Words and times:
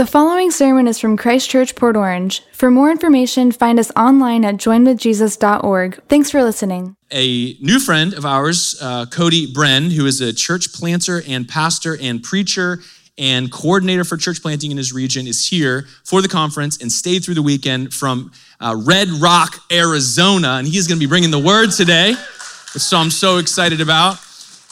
The 0.00 0.06
following 0.06 0.50
sermon 0.50 0.86
is 0.86 0.98
from 0.98 1.18
Christ 1.18 1.50
Church, 1.50 1.76
Port 1.76 1.94
Orange. 1.94 2.42
For 2.54 2.70
more 2.70 2.90
information, 2.90 3.52
find 3.52 3.78
us 3.78 3.90
online 3.94 4.46
at 4.46 4.54
joinedwithjesus.org. 4.54 6.02
Thanks 6.08 6.30
for 6.30 6.42
listening. 6.42 6.96
A 7.12 7.52
new 7.60 7.78
friend 7.78 8.14
of 8.14 8.24
ours, 8.24 8.78
uh, 8.80 9.04
Cody 9.04 9.52
Bren, 9.52 9.92
who 9.92 10.06
is 10.06 10.22
a 10.22 10.32
church 10.32 10.72
planter 10.72 11.22
and 11.28 11.46
pastor 11.46 11.98
and 12.00 12.22
preacher 12.22 12.78
and 13.18 13.52
coordinator 13.52 14.04
for 14.04 14.16
church 14.16 14.40
planting 14.40 14.70
in 14.70 14.78
his 14.78 14.90
region, 14.90 15.26
is 15.26 15.46
here 15.46 15.86
for 16.06 16.22
the 16.22 16.28
conference 16.28 16.80
and 16.80 16.90
stayed 16.90 17.22
through 17.22 17.34
the 17.34 17.42
weekend 17.42 17.92
from 17.92 18.32
uh, 18.58 18.74
Red 18.82 19.08
Rock, 19.08 19.56
Arizona. 19.70 20.52
And 20.52 20.66
he's 20.66 20.86
going 20.86 20.98
to 20.98 21.06
be 21.06 21.10
bringing 21.10 21.30
the 21.30 21.38
word 21.38 21.72
today, 21.72 22.14
so 22.14 22.96
I'm 22.96 23.10
so 23.10 23.36
excited 23.36 23.82
about. 23.82 24.16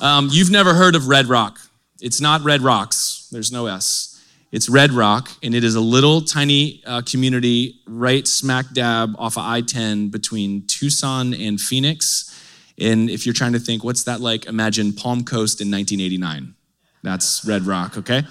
Um, 0.01 0.31
you've 0.33 0.51
never 0.51 0.73
heard 0.73 0.95
of 0.95 1.07
Red 1.07 1.27
Rock. 1.27 1.59
It's 2.01 2.19
not 2.19 2.41
Red 2.45 2.63
Rocks, 2.63 3.29
there's 3.31 3.53
no 3.53 3.67
S. 3.67 4.18
It's 4.51 4.69
Red 4.69 4.93
Rock, 4.93 5.31
and 5.43 5.55
it 5.55 5.63
is 5.63 5.75
a 5.75 5.81
little 5.81 6.23
tiny 6.23 6.83
uh, 6.87 7.03
community 7.03 7.81
right 7.87 8.27
smack 8.27 8.73
dab 8.73 9.15
off 9.19 9.37
of 9.37 9.45
I 9.45 9.61
10 9.61 10.09
between 10.09 10.67
Tucson 10.67 11.35
and 11.35 11.61
Phoenix. 11.61 12.35
And 12.81 13.11
if 13.11 13.27
you're 13.27 13.35
trying 13.35 13.53
to 13.53 13.59
think, 13.59 13.85
what's 13.85 14.05
that 14.05 14.21
like? 14.21 14.47
Imagine 14.47 14.95
Palm 14.95 15.25
Coast 15.25 15.61
in 15.61 15.71
1989. 15.71 16.55
That's 17.03 17.45
Red 17.45 17.67
Rock, 17.67 17.99
okay? 17.99 18.23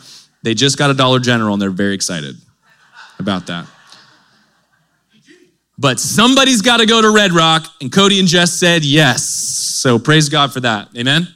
They 0.41 0.55
just 0.55 0.77
got 0.77 0.89
a 0.89 0.95
Dollar 0.95 1.19
General 1.19 1.53
and 1.53 1.61
they're 1.61 1.69
very 1.69 1.93
excited 1.93 2.35
about 3.19 3.45
that. 3.47 3.67
But 5.77 5.99
somebody's 5.99 6.63
got 6.63 6.77
to 6.77 6.87
go 6.87 6.99
to 6.99 7.13
Red 7.13 7.31
Rock, 7.31 7.67
and 7.81 7.91
Cody 7.91 8.19
and 8.19 8.27
Jess 8.27 8.51
said 8.53 8.83
yes. 8.83 9.23
So 9.23 9.99
praise 9.99 10.29
God 10.29 10.51
for 10.51 10.61
that. 10.61 10.89
Amen. 10.97 11.27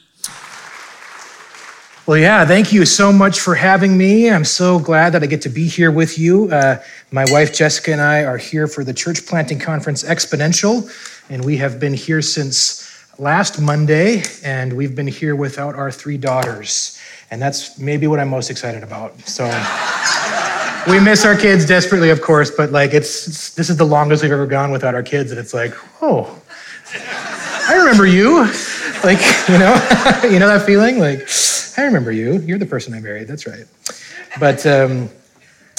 Well, 2.04 2.18
yeah, 2.18 2.44
thank 2.44 2.72
you 2.72 2.84
so 2.84 3.12
much 3.12 3.38
for 3.38 3.54
having 3.54 3.96
me. 3.96 4.28
I'm 4.28 4.44
so 4.44 4.80
glad 4.80 5.10
that 5.10 5.22
I 5.22 5.26
get 5.26 5.40
to 5.42 5.48
be 5.48 5.68
here 5.68 5.92
with 5.92 6.18
you. 6.18 6.50
Uh, 6.50 6.82
my 7.12 7.24
wife 7.28 7.54
Jessica 7.54 7.92
and 7.92 8.00
I 8.00 8.24
are 8.24 8.36
here 8.36 8.66
for 8.66 8.82
the 8.82 8.92
Church 8.92 9.24
Planting 9.24 9.60
Conference 9.60 10.02
Exponential, 10.02 10.90
and 11.30 11.44
we 11.44 11.58
have 11.58 11.78
been 11.78 11.94
here 11.94 12.20
since 12.20 12.90
last 13.20 13.60
Monday, 13.60 14.24
and 14.42 14.72
we've 14.72 14.96
been 14.96 15.06
here 15.06 15.36
without 15.36 15.76
our 15.76 15.92
three 15.92 16.16
daughters. 16.16 16.98
And 17.30 17.40
that's 17.40 17.78
maybe 17.78 18.08
what 18.08 18.18
I'm 18.18 18.30
most 18.30 18.50
excited 18.50 18.82
about. 18.82 19.20
So 19.20 19.44
we 20.90 20.98
miss 20.98 21.24
our 21.24 21.36
kids 21.36 21.64
desperately, 21.64 22.10
of 22.10 22.20
course, 22.20 22.50
but 22.50 22.72
like 22.72 22.94
it's, 22.94 23.28
it's 23.28 23.54
this 23.54 23.70
is 23.70 23.76
the 23.76 23.86
longest 23.86 24.24
we've 24.24 24.32
ever 24.32 24.46
gone 24.48 24.72
without 24.72 24.96
our 24.96 25.04
kids, 25.04 25.30
and 25.30 25.38
it's 25.38 25.54
like, 25.54 25.72
oh, 26.02 26.36
I 27.68 27.76
remember 27.76 28.06
you. 28.06 28.40
Like, 29.04 29.20
you 29.48 29.58
know, 29.58 29.74
you 30.24 30.40
know 30.40 30.48
that 30.48 30.64
feeling? 30.66 30.98
Like, 30.98 31.28
I 31.78 31.84
remember 31.84 32.12
you. 32.12 32.38
You're 32.40 32.58
the 32.58 32.66
person 32.66 32.94
I 32.94 33.00
married. 33.00 33.28
That's 33.28 33.46
right. 33.46 33.66
But 34.38 34.64
um, 34.66 35.08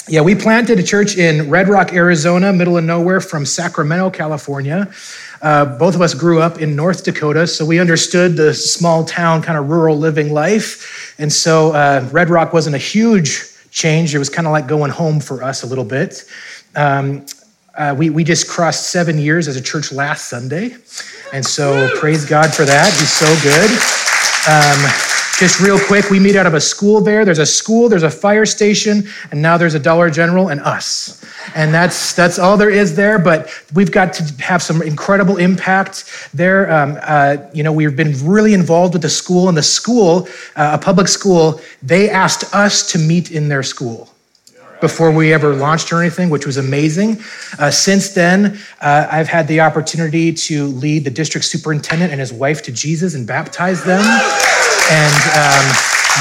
yeah, 0.08 0.22
we 0.22 0.36
planted 0.36 0.80
a 0.80 0.84
church 0.84 1.18
in 1.18 1.50
Red 1.50 1.70
Rock, 1.70 1.94
Arizona, 1.94 2.52
middle 2.52 2.78
of 2.78 2.84
nowhere 2.84 3.22
from 3.22 3.46
Sacramento, 3.46 4.10
California. 4.10 4.92
Uh, 5.42 5.66
both 5.78 5.96
of 5.96 6.02
us 6.02 6.14
grew 6.14 6.42
up 6.42 6.60
in 6.60 6.76
North 6.76 7.04
Dakota, 7.04 7.48
so 7.48 7.66
we 7.66 7.80
understood 7.80 8.36
the 8.36 8.54
small 8.54 9.06
town, 9.06 9.42
kind 9.42 9.58
of 9.58 9.70
rural 9.70 9.98
living 9.98 10.34
life. 10.34 11.16
And 11.20 11.32
so 11.32 11.72
uh, 11.72 12.08
Red 12.12 12.30
Rock 12.30 12.54
wasn't 12.54 12.76
a 12.76 12.80
huge 12.80 13.44
change. 13.72 14.14
It 14.14 14.20
was 14.20 14.30
kind 14.30 14.48
of 14.48 14.52
like 14.52 14.68
going 14.68 14.92
home 14.92 15.20
for 15.20 15.44
us 15.44 15.64
a 15.64 15.68
little 15.68 15.86
bit. 15.86 16.26
Um, 16.76 17.26
uh, 17.76 17.96
we, 17.98 18.10
we 18.10 18.24
just 18.24 18.48
crossed 18.48 18.92
seven 18.92 19.18
years 19.18 19.48
as 19.48 19.56
a 19.56 19.62
church 19.62 19.92
last 19.92 20.30
Sunday. 20.30 20.76
And 21.34 21.46
so 21.46 21.90
praise 21.98 22.26
God 22.26 22.54
for 22.54 22.66
that. 22.66 22.94
He's 22.94 23.12
so 23.12 23.26
good. 23.42 23.70
Um, 24.48 25.13
just 25.40 25.60
real 25.60 25.80
quick, 25.80 26.10
we 26.10 26.20
meet 26.20 26.36
out 26.36 26.46
of 26.46 26.54
a 26.54 26.62
school 26.62 27.02
there. 27.02 27.26
There's 27.26 27.40
a 27.40 27.46
school, 27.46 27.90
there's 27.90 28.04
a 28.04 28.10
fire 28.10 28.46
station, 28.46 29.08
and 29.32 29.42
now 29.42 29.58
there's 29.58 29.74
a 29.74 29.80
Dollar 29.80 30.10
General 30.10 30.50
and 30.50 30.62
us. 30.62 31.24
And 31.56 31.74
that's 31.74 32.14
that's 32.14 32.40
all 32.40 32.56
there 32.56 32.70
is 32.70 32.96
there. 32.96 33.20
But 33.20 33.50
we've 33.74 33.92
got 33.92 34.14
to 34.14 34.44
have 34.44 34.62
some 34.62 34.82
incredible 34.82 35.38
impact 35.38 36.30
there. 36.34 36.72
Um, 36.72 36.98
uh, 37.02 37.38
you 37.54 37.64
know, 37.64 37.74
we've 37.74 37.96
been 37.96 38.14
really 38.26 38.54
involved 38.54 38.94
with 38.94 39.02
the 39.02 39.10
school, 39.10 39.50
and 39.50 39.58
the 39.58 39.64
school, 39.64 40.28
uh, 40.56 40.78
a 40.80 40.84
public 40.84 41.08
school, 41.08 41.60
they 41.82 42.10
asked 42.10 42.54
us 42.54 42.92
to 42.92 43.00
meet 43.00 43.32
in 43.32 43.50
their 43.50 43.64
school 43.64 44.10
before 44.84 45.12
we 45.12 45.32
ever 45.32 45.56
launched 45.56 45.94
or 45.94 46.02
anything, 46.02 46.30
which 46.30 46.46
was 46.46 46.58
amazing. 46.58 47.18
Uh, 47.58 47.72
since 47.72 48.14
then, 48.14 48.60
uh, 48.82 49.08
I've 49.10 49.30
had 49.30 49.48
the 49.48 49.62
opportunity 49.62 50.34
to 50.34 50.68
lead 50.68 51.06
the 51.06 51.10
district 51.10 51.46
superintendent 51.46 52.12
and 52.12 52.20
his 52.20 52.34
wife 52.34 52.62
to 52.64 52.72
Jesus 52.72 53.16
and 53.16 53.26
baptize 53.26 53.82
them. 53.86 54.04
And 54.92 55.16
um, 55.38 55.66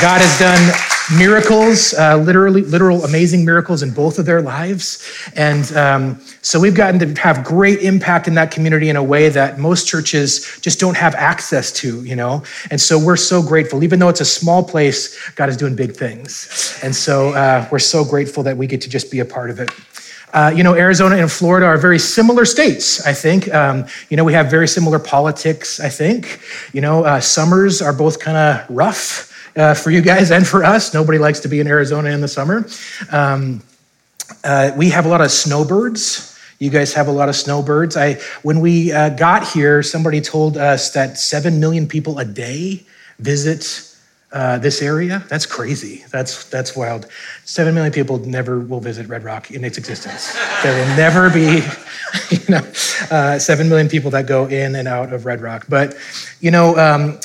God 0.01 0.21
has 0.21 0.39
done 0.39 0.73
miracles, 1.19 1.95
uh, 1.95 2.17
literally, 2.17 2.63
literal 2.63 3.05
amazing 3.05 3.45
miracles 3.45 3.83
in 3.83 3.91
both 3.91 4.19
of 4.19 4.27
their 4.27 4.41
lives. 4.41 5.07
And 5.35 5.71
um, 5.77 6.21
so 6.43 6.59
we've 6.59 6.75
gotten 6.75 6.99
to 7.01 7.21
have 7.21 7.45
great 7.45 7.81
impact 7.81 8.29
in 8.29 8.35
that 8.35 8.51
community 8.51 8.89
in 8.89 8.97
a 8.97 9.03
way 9.03 9.29
that 9.29 9.59
most 9.59 9.87
churches 9.87 10.59
just 10.61 10.81
don't 10.81 10.97
have 10.97 11.15
access 11.15 11.73
to, 11.73 12.03
you 12.05 12.17
know? 12.17 12.43
And 12.71 12.81
so 12.81 12.99
we're 12.99 13.17
so 13.17 13.43
grateful. 13.43 13.85
Even 13.85 13.99
though 13.99 14.09
it's 14.09 14.21
a 14.21 14.25
small 14.25 14.63
place, 14.63 15.31
God 15.33 15.49
is 15.49 15.57
doing 15.57 15.77
big 15.77 15.95
things. 15.95 16.79
And 16.83 16.95
so 16.95 17.31
uh, 17.35 17.69
we're 17.71 17.79
so 17.79 18.05
grateful 18.05 18.43
that 18.45 18.57
we 18.57 18.67
get 18.67 18.81
to 18.83 18.89
just 18.89 19.11
be 19.11 19.21
a 19.21 19.25
part 19.25 19.51
of 19.51 19.61
it. 19.61 19.71
Uh, 20.33 20.53
you 20.55 20.63
know, 20.63 20.75
Arizona 20.75 21.17
and 21.17 21.31
Florida 21.31 21.67
are 21.67 21.77
very 21.77 21.99
similar 21.99 22.45
states, 22.45 23.07
I 23.07 23.13
think. 23.13 23.53
Um, 23.53 23.87
you 24.09 24.17
know, 24.17 24.25
we 24.25 24.33
have 24.33 24.51
very 24.51 24.67
similar 24.67 24.99
politics, 24.99 25.79
I 25.79 25.91
think. 25.91 26.41
You 26.73 26.81
know, 26.81 27.05
uh, 27.05 27.21
summers 27.21 27.83
are 27.83 27.93
both 27.93 28.19
kind 28.19 28.37
of 28.39 28.71
rough 28.71 29.31
uh, 29.57 29.75
for 29.75 29.91
you 29.91 30.01
guys 30.01 30.31
and 30.31 30.47
for 30.47 30.65
us. 30.65 30.95
Nobody 30.95 31.19
likes 31.19 31.41
to 31.41 31.49
be 31.49 31.61
in 31.61 31.67
Arizona 31.67 32.11
in 32.11 32.21
the 32.21 32.29
summer. 32.29 32.67
Um, 33.11 33.63
uh, 34.43 34.73
we 34.77 34.89
have 34.89 35.05
a 35.05 35.09
lot 35.09 35.21
of 35.21 35.31
snowbirds. 35.31 36.39
You 36.59 36.71
guys 36.71 36.95
have 36.95 37.09
a 37.09 37.13
lot 37.13 37.29
of 37.29 37.37
snowbirds. 37.37 37.97
I, 37.97 38.15
when 38.43 38.61
we 38.61 38.93
uh, 38.93 39.11
got 39.11 39.47
here, 39.47 39.83
somebody 39.83 40.21
told 40.21 40.57
us 40.57 40.93
that 40.93 41.19
seven 41.19 41.61
million 41.61 41.87
people 41.87 42.19
a 42.19 42.25
day 42.25 42.87
visit 43.19 43.92
uh, 44.33 44.59
this 44.59 44.83
area. 44.83 45.25
That's 45.29 45.47
crazy. 45.47 46.05
That's 46.11 46.49
that's 46.49 46.75
wild. 46.75 47.07
Seven 47.45 47.75
million 47.75 47.93
people 47.93 48.19
never 48.19 48.61
will 48.61 48.81
visit 48.81 49.09
Red 49.09 49.25
Rock 49.25 49.51
in 49.51 49.65
its 49.65 49.79
existence. 49.79 50.35
there 50.63 50.79
will 50.79 50.97
never 50.97 51.31
be, 51.31 51.63
you 52.31 52.49
know, 52.49 52.73
uh, 53.11 53.39
seven 53.39 53.69
million 53.69 53.89
people 53.89 54.11
that 54.13 54.27
go 54.27 54.47
in 54.47 54.77
and 54.77 54.89
out 54.89 55.13
of 55.13 55.27
Red 55.27 55.41
Rock. 55.41 55.67
But 55.69 55.97
you 56.41 56.51
know, 56.51 56.77
um, 56.77 57.19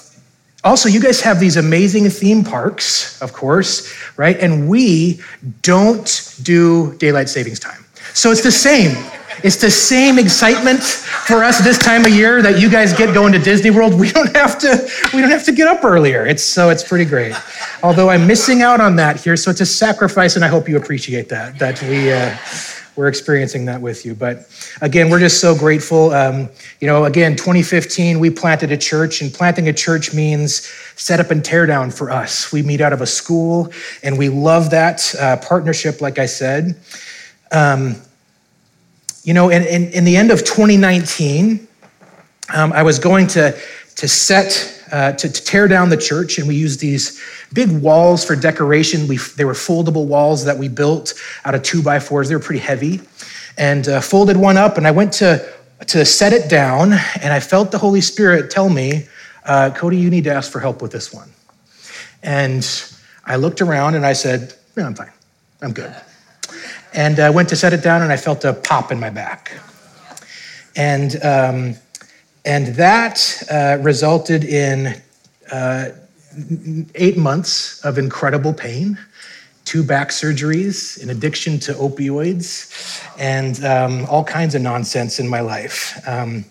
also, 0.64 0.90
you 0.90 1.00
guys 1.00 1.22
have 1.22 1.40
these 1.40 1.56
amazing 1.56 2.10
theme 2.10 2.44
parks, 2.44 3.22
of 3.22 3.32
course, 3.32 3.94
right? 4.18 4.38
And 4.38 4.68
we 4.68 5.22
don't 5.62 6.36
do 6.44 6.94
daylight 6.98 7.30
savings 7.30 7.60
time. 7.60 7.86
So 8.14 8.32
it's 8.32 8.44
the 8.44 8.52
same. 8.52 8.98
It's 9.44 9.58
the 9.58 9.70
same 9.70 10.18
excitement 10.18 10.82
for 10.82 11.44
us 11.44 11.60
this 11.60 11.78
time 11.78 12.06
of 12.06 12.12
year 12.12 12.42
that 12.42 12.60
you 12.60 12.70
guys 12.70 12.94
get 12.94 13.14
going 13.14 13.34
to 13.34 13.40
Disney 13.40 13.70
World. 13.70 13.94
We 14.08 14.12
don't 14.12 14.36
have 14.36 14.58
to. 14.60 14.90
We 15.14 15.22
don't 15.22 15.32
have 15.32 15.44
to 15.46 15.52
get 15.52 15.68
up 15.68 15.84
earlier. 15.84 16.26
It's 16.26 16.44
so 16.44 16.70
it's 16.70 16.84
pretty 16.84 17.06
great. 17.06 17.36
Although 17.84 18.10
I'm 18.10 18.26
missing 18.26 18.62
out 18.62 18.80
on 18.80 18.96
that 18.98 19.20
here, 19.20 19.36
so 19.36 19.52
it's 19.52 19.62
a 19.62 19.66
sacrifice, 19.66 20.36
and 20.36 20.46
I 20.46 20.48
hope 20.48 20.70
you 20.70 20.78
appreciate 20.78 21.30
that. 21.30 21.60
That 21.60 21.82
we. 21.84 22.12
Uh, 22.12 22.36
we're 22.98 23.08
experiencing 23.08 23.66
that 23.66 23.80
with 23.80 24.06
you. 24.06 24.16
But 24.16 24.50
again, 24.82 25.10
we're 25.10 25.20
just 25.20 25.40
so 25.40 25.56
grateful. 25.56 26.12
Um, 26.12 26.50
you 26.82 26.88
know, 26.88 27.06
again, 27.06 27.36
2015, 27.36 28.20
we 28.20 28.32
planted 28.32 28.72
a 28.72 28.78
church, 28.78 29.22
and 29.22 29.32
planting 29.32 29.70
a 29.70 29.74
church 29.74 30.14
means 30.14 30.66
set 30.96 31.20
up 31.20 31.30
and 31.30 31.46
tear 31.46 31.68
down 31.68 31.92
for 31.92 32.10
us. 32.10 32.52
We 32.52 32.64
meet 32.64 32.82
out 32.82 32.94
of 32.94 33.02
a 33.02 33.06
school, 33.06 33.72
and 34.02 34.18
we 34.18 34.30
love 34.30 34.72
that 34.72 35.14
uh, 35.20 35.38
partnership, 35.38 36.02
like 36.02 36.18
I 36.18 36.26
said. 36.26 36.76
Um, 37.52 38.02
you 39.28 39.34
know, 39.34 39.50
in, 39.50 39.64
in, 39.64 39.92
in, 39.92 40.06
the 40.06 40.16
end 40.16 40.32
of 40.32 40.46
2019, 40.46 41.68
um, 42.54 42.72
I 42.72 42.82
was 42.82 42.98
going 42.98 43.28
to, 43.28 43.60
to 43.98 44.08
set 44.08 44.86
uh, 44.90 45.12
to, 45.12 45.30
to, 45.30 45.44
tear 45.44 45.68
down 45.68 45.90
the 45.90 45.98
church, 45.98 46.38
and 46.38 46.48
we 46.48 46.56
used 46.56 46.80
these 46.80 47.22
big 47.52 47.70
walls 47.82 48.24
for 48.24 48.38
decoration. 48.38 49.06
We, 49.06 49.18
they 49.36 49.44
were 49.44 49.52
foldable 49.52 50.06
walls 50.06 50.46
that 50.46 50.58
we 50.58 50.70
built 50.70 51.14
out 51.44 51.56
of 51.56 51.64
two 51.64 51.84
by 51.84 52.00
fours. 52.00 52.30
They 52.30 52.36
were 52.36 52.42
pretty 52.42 52.62
heavy, 52.62 53.02
and 53.58 53.90
uh, 53.90 54.00
folded 54.00 54.38
one 54.38 54.56
up. 54.56 54.78
And 54.78 54.88
I 54.88 54.92
went 54.92 55.12
to 55.16 55.46
to 55.88 56.06
set 56.06 56.32
it 56.32 56.50
down, 56.50 56.94
and 57.22 57.34
I 57.34 57.42
felt 57.42 57.70
the 57.70 57.78
Holy 57.78 58.00
Spirit 58.00 58.50
tell 58.50 58.70
me, 58.70 59.10
uh, 59.44 59.72
"Cody, 59.76 59.98
you 59.98 60.10
need 60.10 60.24
to 60.24 60.34
ask 60.34 60.50
for 60.50 60.62
help 60.62 60.82
with 60.82 60.94
this 60.94 61.14
one." 61.14 61.30
And 62.24 62.66
I 63.26 63.36
looked 63.36 63.60
around 63.60 63.96
and 63.96 64.06
I 64.06 64.14
said, 64.14 64.54
"No, 64.78 64.86
I'm 64.86 64.96
fine. 64.96 65.12
I'm 65.62 65.74
good." 65.74 65.94
And 66.98 67.20
I 67.22 67.30
went 67.30 67.48
to 67.50 67.56
set 67.56 67.72
it 67.72 67.82
down, 67.82 68.02
and 68.02 68.12
I 68.12 68.18
felt 68.18 68.44
a 68.44 68.52
pop 68.52 68.92
in 68.92 69.00
my 69.00 69.10
back, 69.10 69.58
and. 70.76 71.24
Um, 71.24 71.76
and 72.48 72.68
that 72.76 73.44
uh, 73.52 73.78
resulted 73.82 74.46
in 74.46 74.96
uh, 75.52 75.90
eight 76.96 77.18
months 77.18 77.84
of 77.84 77.98
incredible 77.98 78.54
pain, 78.54 78.98
two 79.66 79.84
back 79.84 80.12
surgeries, 80.12 81.04
an 81.04 81.10
addiction 81.10 81.60
to 81.60 81.74
opioids, 81.74 83.04
and 83.20 83.62
um, 83.66 84.06
all 84.06 84.24
kinds 84.24 84.56
of 84.56 84.62
nonsense 84.62 85.20
in 85.20 85.28
my 85.28 85.42
life. 85.42 86.02
Um, 86.08 86.46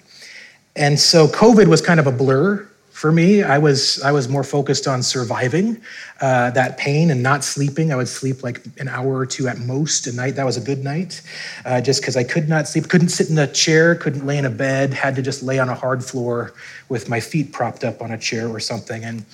and 0.76 1.00
so 1.00 1.26
COVID 1.28 1.66
was 1.66 1.80
kind 1.80 1.98
of 1.98 2.06
a 2.06 2.12
blur 2.12 2.68
for 2.96 3.12
me. 3.12 3.42
I 3.42 3.58
was 3.58 4.00
I 4.02 4.10
was 4.10 4.26
more 4.26 4.42
focused 4.42 4.88
on 4.88 5.02
surviving 5.02 5.78
uh, 6.22 6.50
that 6.52 6.78
pain 6.78 7.10
and 7.10 7.22
not 7.22 7.44
sleeping. 7.44 7.92
I 7.92 7.96
would 7.96 8.08
sleep 8.08 8.42
like 8.42 8.62
an 8.78 8.88
hour 8.88 9.18
or 9.18 9.26
two 9.26 9.48
at 9.48 9.58
most 9.58 10.06
a 10.06 10.12
night. 10.16 10.34
That 10.36 10.46
was 10.46 10.56
a 10.56 10.62
good 10.62 10.82
night, 10.82 11.20
uh, 11.66 11.82
just 11.82 12.00
because 12.00 12.16
I 12.16 12.24
could 12.24 12.48
not 12.48 12.66
sleep, 12.66 12.88
couldn't 12.88 13.10
sit 13.10 13.28
in 13.28 13.36
a 13.36 13.46
chair, 13.46 13.94
couldn't 13.96 14.24
lay 14.24 14.38
in 14.38 14.46
a 14.46 14.50
bed, 14.50 14.94
had 14.94 15.14
to 15.16 15.22
just 15.22 15.42
lay 15.42 15.58
on 15.58 15.68
a 15.68 15.74
hard 15.74 16.02
floor 16.02 16.54
with 16.88 17.06
my 17.10 17.20
feet 17.20 17.52
propped 17.52 17.84
up 17.84 18.00
on 18.00 18.12
a 18.12 18.18
chair 18.18 18.48
or 18.48 18.60
something. 18.60 19.04
And 19.04 19.26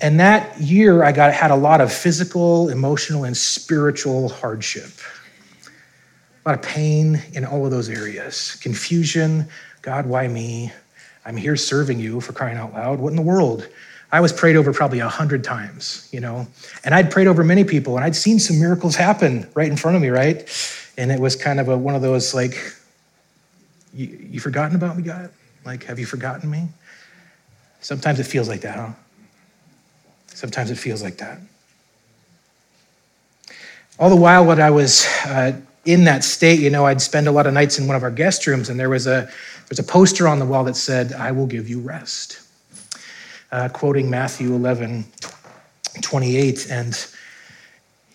and 0.00 0.18
that 0.18 0.60
year, 0.60 1.04
I 1.04 1.12
got 1.12 1.32
had 1.32 1.52
a 1.52 1.56
lot 1.56 1.80
of 1.80 1.92
physical, 1.92 2.70
emotional, 2.70 3.22
and 3.22 3.36
spiritual 3.36 4.30
hardship. 4.30 4.90
A 6.44 6.48
lot 6.48 6.58
of 6.58 6.64
pain 6.64 7.22
in 7.34 7.44
all 7.44 7.64
of 7.64 7.70
those 7.70 7.88
areas. 7.88 8.56
Confusion. 8.60 9.46
God, 9.82 10.06
why 10.06 10.26
me? 10.26 10.72
I'm 11.26 11.36
here 11.36 11.56
serving 11.56 11.98
you 11.98 12.20
for 12.20 12.32
crying 12.32 12.56
out 12.56 12.72
loud. 12.72 13.00
What 13.00 13.10
in 13.10 13.16
the 13.16 13.22
world? 13.22 13.68
I 14.12 14.20
was 14.20 14.32
prayed 14.32 14.54
over 14.54 14.72
probably 14.72 15.00
a 15.00 15.08
hundred 15.08 15.42
times, 15.42 16.08
you 16.12 16.20
know, 16.20 16.46
and 16.84 16.94
I'd 16.94 17.10
prayed 17.10 17.26
over 17.26 17.42
many 17.42 17.64
people 17.64 17.96
and 17.96 18.04
I'd 18.04 18.14
seen 18.14 18.38
some 18.38 18.60
miracles 18.60 18.94
happen 18.94 19.50
right 19.54 19.68
in 19.68 19.76
front 19.76 19.96
of 19.96 20.02
me, 20.02 20.08
right? 20.08 20.48
And 20.96 21.10
it 21.10 21.18
was 21.18 21.34
kind 21.34 21.58
of 21.58 21.68
a, 21.68 21.76
one 21.76 21.96
of 21.96 22.02
those 22.02 22.32
like, 22.32 22.72
you, 23.92 24.06
you 24.30 24.40
forgotten 24.40 24.76
about 24.76 24.96
me, 24.96 25.02
God? 25.02 25.30
Like, 25.64 25.82
have 25.84 25.98
you 25.98 26.06
forgotten 26.06 26.48
me? 26.48 26.68
Sometimes 27.80 28.20
it 28.20 28.24
feels 28.24 28.48
like 28.48 28.60
that, 28.60 28.76
huh? 28.76 28.92
Sometimes 30.28 30.70
it 30.70 30.76
feels 30.76 31.02
like 31.02 31.16
that. 31.16 31.40
All 33.98 34.10
the 34.10 34.16
while, 34.16 34.46
what 34.46 34.60
I 34.60 34.70
was 34.70 35.06
uh, 35.24 35.58
in 35.86 36.04
that 36.04 36.24
state, 36.24 36.60
you 36.60 36.68
know, 36.68 36.86
I'd 36.86 37.00
spend 37.00 37.28
a 37.28 37.32
lot 37.32 37.46
of 37.46 37.54
nights 37.54 37.78
in 37.78 37.86
one 37.86 37.96
of 37.96 38.02
our 38.02 38.10
guest 38.10 38.46
rooms, 38.46 38.68
and 38.68 38.78
there 38.78 38.90
was 38.90 39.06
a 39.06 39.28
there's 39.68 39.78
a 39.78 39.84
poster 39.84 40.28
on 40.28 40.38
the 40.38 40.46
wall 40.46 40.64
that 40.64 40.76
said, 40.76 41.12
"I 41.12 41.32
will 41.32 41.46
give 41.46 41.68
you 41.68 41.80
rest," 41.80 42.40
uh, 43.52 43.68
quoting 43.68 44.10
Matthew 44.10 44.54
11, 44.54 45.04
28. 46.02 46.66
And 46.70 47.06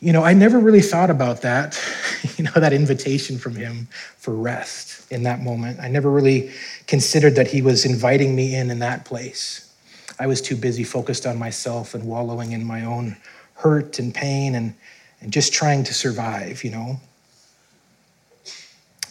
you 0.02 0.12
know, 0.12 0.24
I 0.24 0.34
never 0.34 0.60
really 0.60 0.82
thought 0.82 1.10
about 1.10 1.42
that, 1.44 1.80
you 2.38 2.44
know, 2.44 2.52
that 2.56 2.74
invitation 2.74 3.38
from 3.38 3.56
him 3.56 3.88
for 4.18 4.36
rest 4.36 5.12
in 5.12 5.24
that 5.24 5.42
moment. 5.42 5.80
I 5.80 5.88
never 5.88 6.10
really 6.10 6.52
considered 6.88 7.36
that 7.36 7.48
he 7.48 7.62
was 7.62 7.86
inviting 7.86 8.36
me 8.36 8.56
in 8.56 8.72
in 8.72 8.80
that 8.80 9.06
place. 9.06 9.72
I 10.20 10.28
was 10.28 10.42
too 10.42 10.56
busy 10.56 10.84
focused 10.84 11.26
on 11.26 11.38
myself 11.38 11.94
and 11.94 12.04
wallowing 12.04 12.52
in 12.52 12.64
my 12.64 12.84
own 12.84 13.16
hurt 13.56 14.00
and 14.00 14.14
pain 14.14 14.56
and, 14.56 14.74
and 15.22 15.32
just 15.32 15.54
trying 15.54 15.84
to 15.86 15.94
survive, 15.94 16.64
you 16.64 16.72
know. 16.72 17.00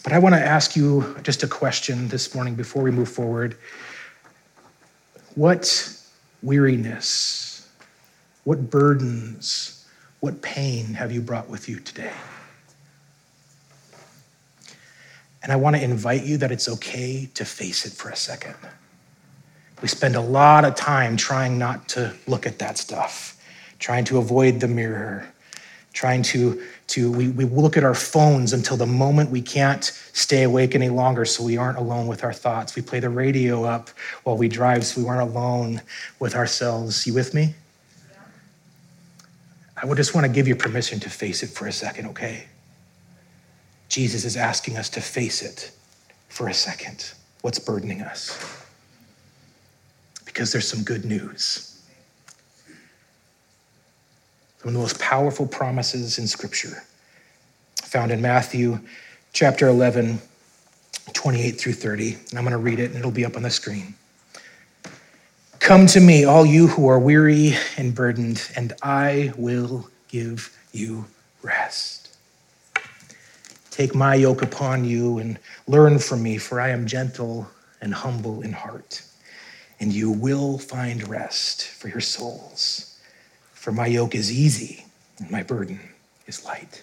But 0.03 0.13
I 0.15 0.19
want 0.19 0.35
to 0.35 0.41
ask 0.41 0.77
you 0.77 1.17
just 1.23 1.43
a 1.43 1.47
question 1.47 2.09
this 2.09 2.35
morning 2.35 2.55
before 2.55 2.83
we 2.83 2.91
move 2.91 3.09
forward. 3.09 3.59
What 5.35 5.95
weariness, 6.43 7.69
what 8.45 8.71
burdens, 8.71 9.87
what 10.21 10.41
pain 10.41 10.95
have 10.95 11.13
you 11.13 11.21
brought 11.21 11.49
with 11.49 11.69
you 11.69 11.81
today? 11.81 12.13
And 15.43 15.53
I 15.53 15.57
want 15.57 15.77
to 15.77 15.83
invite 15.83 16.25
you 16.25 16.37
that 16.39 16.51
it's 16.51 16.69
okay 16.69 17.29
to 17.35 17.45
face 17.45 17.85
it 17.87 17.93
for 17.93 18.11
a 18.11 18.17
second. 18.17 18.55
We 19.83 19.89
spend 19.89 20.17
a 20.17 20.21
lot 20.21 20.65
of 20.65 20.75
time 20.75 21.17
trying 21.17 21.59
not 21.59 21.89
to 21.91 22.15
look 22.27 22.47
at 22.47 22.59
that 22.59 22.77
stuff, 22.77 23.41
trying 23.79 24.05
to 24.07 24.19
avoid 24.19 24.61
the 24.61 24.69
mirror, 24.69 25.27
trying 25.93 26.23
to, 26.23 26.63
to 26.91 27.11
we, 27.11 27.29
we 27.29 27.45
look 27.45 27.77
at 27.77 27.85
our 27.85 27.95
phones 27.95 28.53
until 28.53 28.77
the 28.77 28.87
moment 28.87 29.31
we 29.31 29.43
can't 29.43 29.85
stay 29.85 30.43
awake 30.43 30.75
any 30.75 30.89
longer 30.89 31.25
so 31.25 31.43
we 31.43 31.57
aren't 31.57 31.79
alone 31.79 32.07
with 32.07 32.25
our 32.25 32.33
thoughts. 32.33 32.77
We 32.77 32.83
play 32.83 33.01
the 33.01 33.11
radio 33.11 33.65
up 33.65 33.91
while 34.25 34.37
we 34.37 34.49
drive 34.49 34.85
so 34.85 35.01
we 35.01 35.09
aren't 35.09 35.29
alone 35.29 35.81
with 36.19 36.35
ourselves. 36.35 37.07
You 37.07 37.15
with 37.15 37.35
me? 37.35 37.55
I 39.83 39.87
would 39.87 39.97
just 39.97 40.15
want 40.15 40.27
to 40.27 40.33
give 40.33 40.47
you 40.47 40.55
permission 40.55 41.01
to 41.01 41.11
face 41.11 41.43
it 41.43 41.49
for 41.49 41.67
a 41.67 41.73
second, 41.73 42.07
okay? 42.09 42.45
Jesus 43.89 44.25
is 44.25 44.37
asking 44.37 44.77
us 44.77 44.91
to 44.91 45.01
face 45.01 45.43
it 45.43 45.71
for 46.29 46.49
a 46.49 46.55
second. 46.55 47.13
What's 47.41 47.59
burdening 47.59 48.03
us? 48.03 48.61
because 50.33 50.53
there's 50.53 50.69
some 50.69 50.85
good 50.85 51.05
news. 51.05 51.70
One 54.63 54.69
of 54.69 54.73
the 54.75 54.81
most 54.81 54.99
powerful 54.99 55.47
promises 55.47 56.19
in 56.19 56.27
Scripture, 56.27 56.83
found 57.83 58.11
in 58.11 58.21
Matthew 58.21 58.79
chapter 59.33 59.69
11, 59.69 60.21
28 61.13 61.51
through 61.53 61.73
30. 61.73 62.13
And 62.13 62.39
I'm 62.39 62.45
going 62.45 62.53
to 62.53 62.59
read 62.59 62.79
it, 62.79 62.91
and 62.91 62.97
it'll 62.97 63.11
be 63.11 63.25
up 63.25 63.37
on 63.37 63.43
the 63.43 63.51
screen. 63.51 63.95
Come 65.59 65.87
to 65.87 66.01
me, 66.01 66.25
all 66.25 66.45
you 66.45 66.67
who 66.67 66.89
are 66.89 66.99
weary 66.99 67.55
and 67.77 67.95
burdened, 67.95 68.51
and 68.57 68.73
I 68.83 69.33
will 69.37 69.89
give 70.09 70.57
you 70.73 71.05
rest. 71.43 72.17
Take 73.71 73.95
my 73.95 74.15
yoke 74.15 74.43
upon 74.43 74.85
you 74.85 75.19
and 75.19 75.39
learn 75.67 75.99
from 75.99 76.23
me, 76.23 76.39
for 76.39 76.61
I 76.61 76.71
am 76.71 76.87
gentle 76.87 77.49
and 77.81 77.95
humble 77.95 78.43
in 78.43 78.53
heart 78.53 79.03
and 79.81 79.93
you 79.93 80.11
will 80.11 80.59
find 80.59 81.09
rest 81.09 81.67
for 81.67 81.89
your 81.89 82.01
souls. 82.01 82.90
For 83.61 83.73
my 83.73 83.85
yoke 83.85 84.15
is 84.15 84.33
easy 84.33 84.87
and 85.19 85.31
my 85.31 85.43
burden 85.43 85.79
is 86.27 86.47
light. 86.47 86.83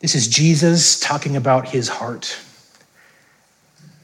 This 0.00 0.14
is 0.14 0.28
Jesus 0.28 1.00
talking 1.00 1.36
about 1.36 1.66
his 1.66 1.88
heart. 1.88 2.38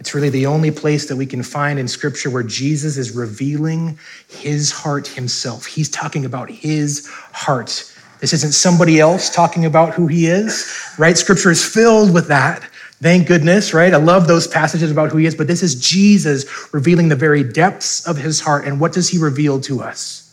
It's 0.01 0.15
really 0.15 0.31
the 0.31 0.47
only 0.47 0.71
place 0.71 1.07
that 1.09 1.17
we 1.17 1.27
can 1.27 1.43
find 1.43 1.79
in 1.79 1.87
Scripture 1.87 2.31
where 2.31 2.43
Jesus 2.43 2.97
is 2.97 3.15
revealing 3.15 3.99
his 4.31 4.73
heart 4.73 5.07
himself. 5.07 5.67
He's 5.67 5.91
talking 5.91 6.25
about 6.25 6.49
his 6.49 7.09
heart. 7.35 7.93
This 8.21 8.33
isn't 8.33 8.53
somebody 8.53 9.01
else 9.01 9.29
talking 9.29 9.67
about 9.67 9.93
who 9.93 10.07
he 10.07 10.29
is, 10.29 10.75
right? 10.97 11.19
Scripture 11.19 11.51
is 11.51 11.63
filled 11.63 12.15
with 12.15 12.29
that. 12.29 12.63
Thank 13.03 13.29
goodness, 13.29 13.75
right? 13.75 13.93
I 13.93 13.99
love 13.99 14.27
those 14.27 14.47
passages 14.47 14.91
about 14.91 15.11
who 15.13 15.19
he 15.19 15.27
is, 15.27 15.35
but 15.35 15.47
this 15.47 15.63
is 15.63 15.75
Jesus 15.75 16.73
revealing 16.73 17.11
the 17.11 17.17
very 17.17 17.45
depths 17.45 18.09
of 18.09 18.17
his 18.17 18.41
heart. 18.41 18.67
And 18.67 18.81
what 18.81 18.95
does 18.95 19.11
he 19.11 19.19
reveal 19.19 19.61
to 19.61 19.83
us? 19.83 20.24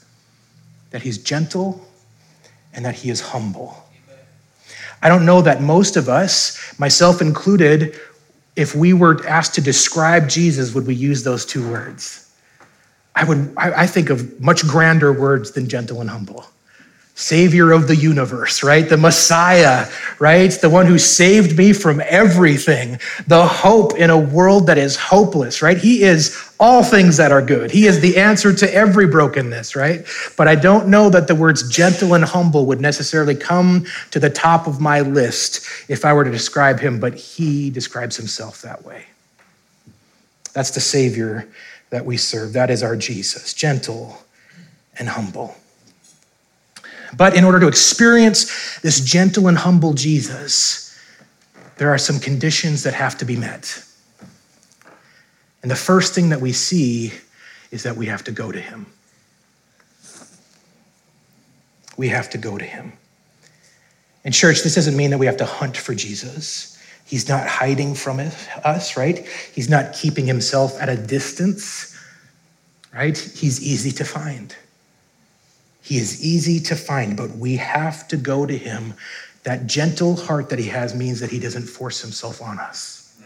That 0.91 1.01
he's 1.01 1.17
gentle 1.17 1.85
and 2.73 2.85
that 2.85 2.95
he 2.95 3.09
is 3.09 3.19
humble. 3.19 3.83
I 5.01 5.09
don't 5.09 5.25
know 5.25 5.41
that 5.41 5.61
most 5.61 5.97
of 5.97 6.07
us, 6.07 6.79
myself 6.79 7.21
included, 7.21 7.99
if 8.55 8.75
we 8.75 8.93
were 8.93 9.25
asked 9.27 9.55
to 9.55 9.61
describe 9.61 10.29
Jesus, 10.29 10.73
would 10.73 10.85
we 10.85 10.93
use 10.93 11.23
those 11.23 11.45
two 11.45 11.67
words? 11.69 12.31
I 13.15 13.23
would 13.23 13.53
I 13.57 13.87
think 13.87 14.09
of 14.09 14.39
much 14.39 14.65
grander 14.65 15.11
words 15.11 15.51
than 15.51 15.67
gentle 15.67 15.99
and 16.01 16.09
humble. 16.09 16.45
Savior 17.13 17.71
of 17.71 17.87
the 17.87 17.95
universe, 17.95 18.63
right? 18.63 18.87
The 18.87 18.97
Messiah, 18.97 19.87
right? 20.17 20.51
The 20.51 20.69
one 20.69 20.85
who 20.85 20.97
saved 20.97 21.57
me 21.57 21.73
from 21.73 22.01
everything. 22.05 22.99
The 23.27 23.45
hope 23.45 23.95
in 23.97 24.09
a 24.09 24.17
world 24.17 24.67
that 24.67 24.77
is 24.77 24.95
hopeless, 24.95 25.61
right? 25.61 25.77
He 25.77 26.03
is 26.03 26.51
all 26.59 26.83
things 26.83 27.17
that 27.17 27.31
are 27.31 27.41
good. 27.41 27.69
He 27.69 27.85
is 27.85 27.99
the 27.99 28.17
answer 28.17 28.53
to 28.53 28.73
every 28.73 29.07
brokenness, 29.07 29.75
right? 29.75 30.05
But 30.37 30.47
I 30.47 30.55
don't 30.55 30.87
know 30.87 31.09
that 31.09 31.27
the 31.27 31.35
words 31.35 31.69
gentle 31.69 32.13
and 32.13 32.23
humble 32.23 32.65
would 32.67 32.81
necessarily 32.81 33.35
come 33.35 33.85
to 34.11 34.19
the 34.19 34.29
top 34.29 34.65
of 34.65 34.79
my 34.79 35.01
list 35.01 35.67
if 35.89 36.05
I 36.05 36.13
were 36.13 36.23
to 36.23 36.31
describe 36.31 36.79
him, 36.79 36.99
but 36.99 37.13
he 37.13 37.69
describes 37.69 38.15
himself 38.15 38.61
that 38.61 38.83
way. 38.85 39.05
That's 40.53 40.71
the 40.71 40.81
Savior 40.81 41.47
that 41.89 42.05
we 42.05 42.17
serve. 42.17 42.53
That 42.53 42.69
is 42.69 42.83
our 42.83 42.95
Jesus, 42.95 43.53
gentle 43.53 44.23
and 44.97 45.09
humble. 45.09 45.55
But 47.17 47.35
in 47.35 47.43
order 47.43 47.59
to 47.59 47.67
experience 47.67 48.79
this 48.79 49.01
gentle 49.01 49.47
and 49.47 49.57
humble 49.57 49.93
Jesus, 49.93 50.97
there 51.77 51.89
are 51.89 51.97
some 51.97 52.19
conditions 52.19 52.83
that 52.83 52.93
have 52.93 53.17
to 53.17 53.25
be 53.25 53.35
met. 53.35 53.83
And 55.61 55.69
the 55.69 55.75
first 55.75 56.13
thing 56.13 56.29
that 56.29 56.41
we 56.41 56.53
see 56.53 57.11
is 57.71 57.83
that 57.83 57.95
we 57.95 58.05
have 58.07 58.23
to 58.25 58.31
go 58.31 58.51
to 58.51 58.59
him. 58.59 58.85
We 61.97 62.09
have 62.09 62.29
to 62.31 62.37
go 62.37 62.57
to 62.57 62.65
him. 62.65 62.93
In 64.23 64.31
church, 64.31 64.61
this 64.61 64.75
doesn't 64.75 64.95
mean 64.95 65.09
that 65.11 65.17
we 65.17 65.25
have 65.25 65.37
to 65.37 65.45
hunt 65.45 65.77
for 65.77 65.95
Jesus. 65.95 66.77
He's 67.05 67.27
not 67.27 67.47
hiding 67.47 67.95
from 67.95 68.19
us, 68.19 68.95
right? 68.95 69.27
He's 69.53 69.69
not 69.69 69.93
keeping 69.93 70.25
himself 70.25 70.79
at 70.79 70.89
a 70.89 70.95
distance, 70.95 71.97
right? 72.93 73.17
He's 73.17 73.61
easy 73.61 73.91
to 73.91 74.05
find. 74.05 74.55
He 75.81 75.97
is 75.97 76.23
easy 76.23 76.59
to 76.61 76.75
find, 76.75 77.17
but 77.17 77.31
we 77.31 77.57
have 77.57 78.07
to 78.09 78.17
go 78.17 78.45
to 78.45 78.57
him. 78.57 78.93
That 79.43 79.65
gentle 79.65 80.15
heart 80.15 80.49
that 80.49 80.59
he 80.59 80.67
has 80.67 80.93
means 80.93 81.19
that 81.19 81.31
he 81.31 81.39
doesn't 81.39 81.63
force 81.63 82.01
himself 82.01 82.41
on 82.41 82.59
us. 82.59 83.19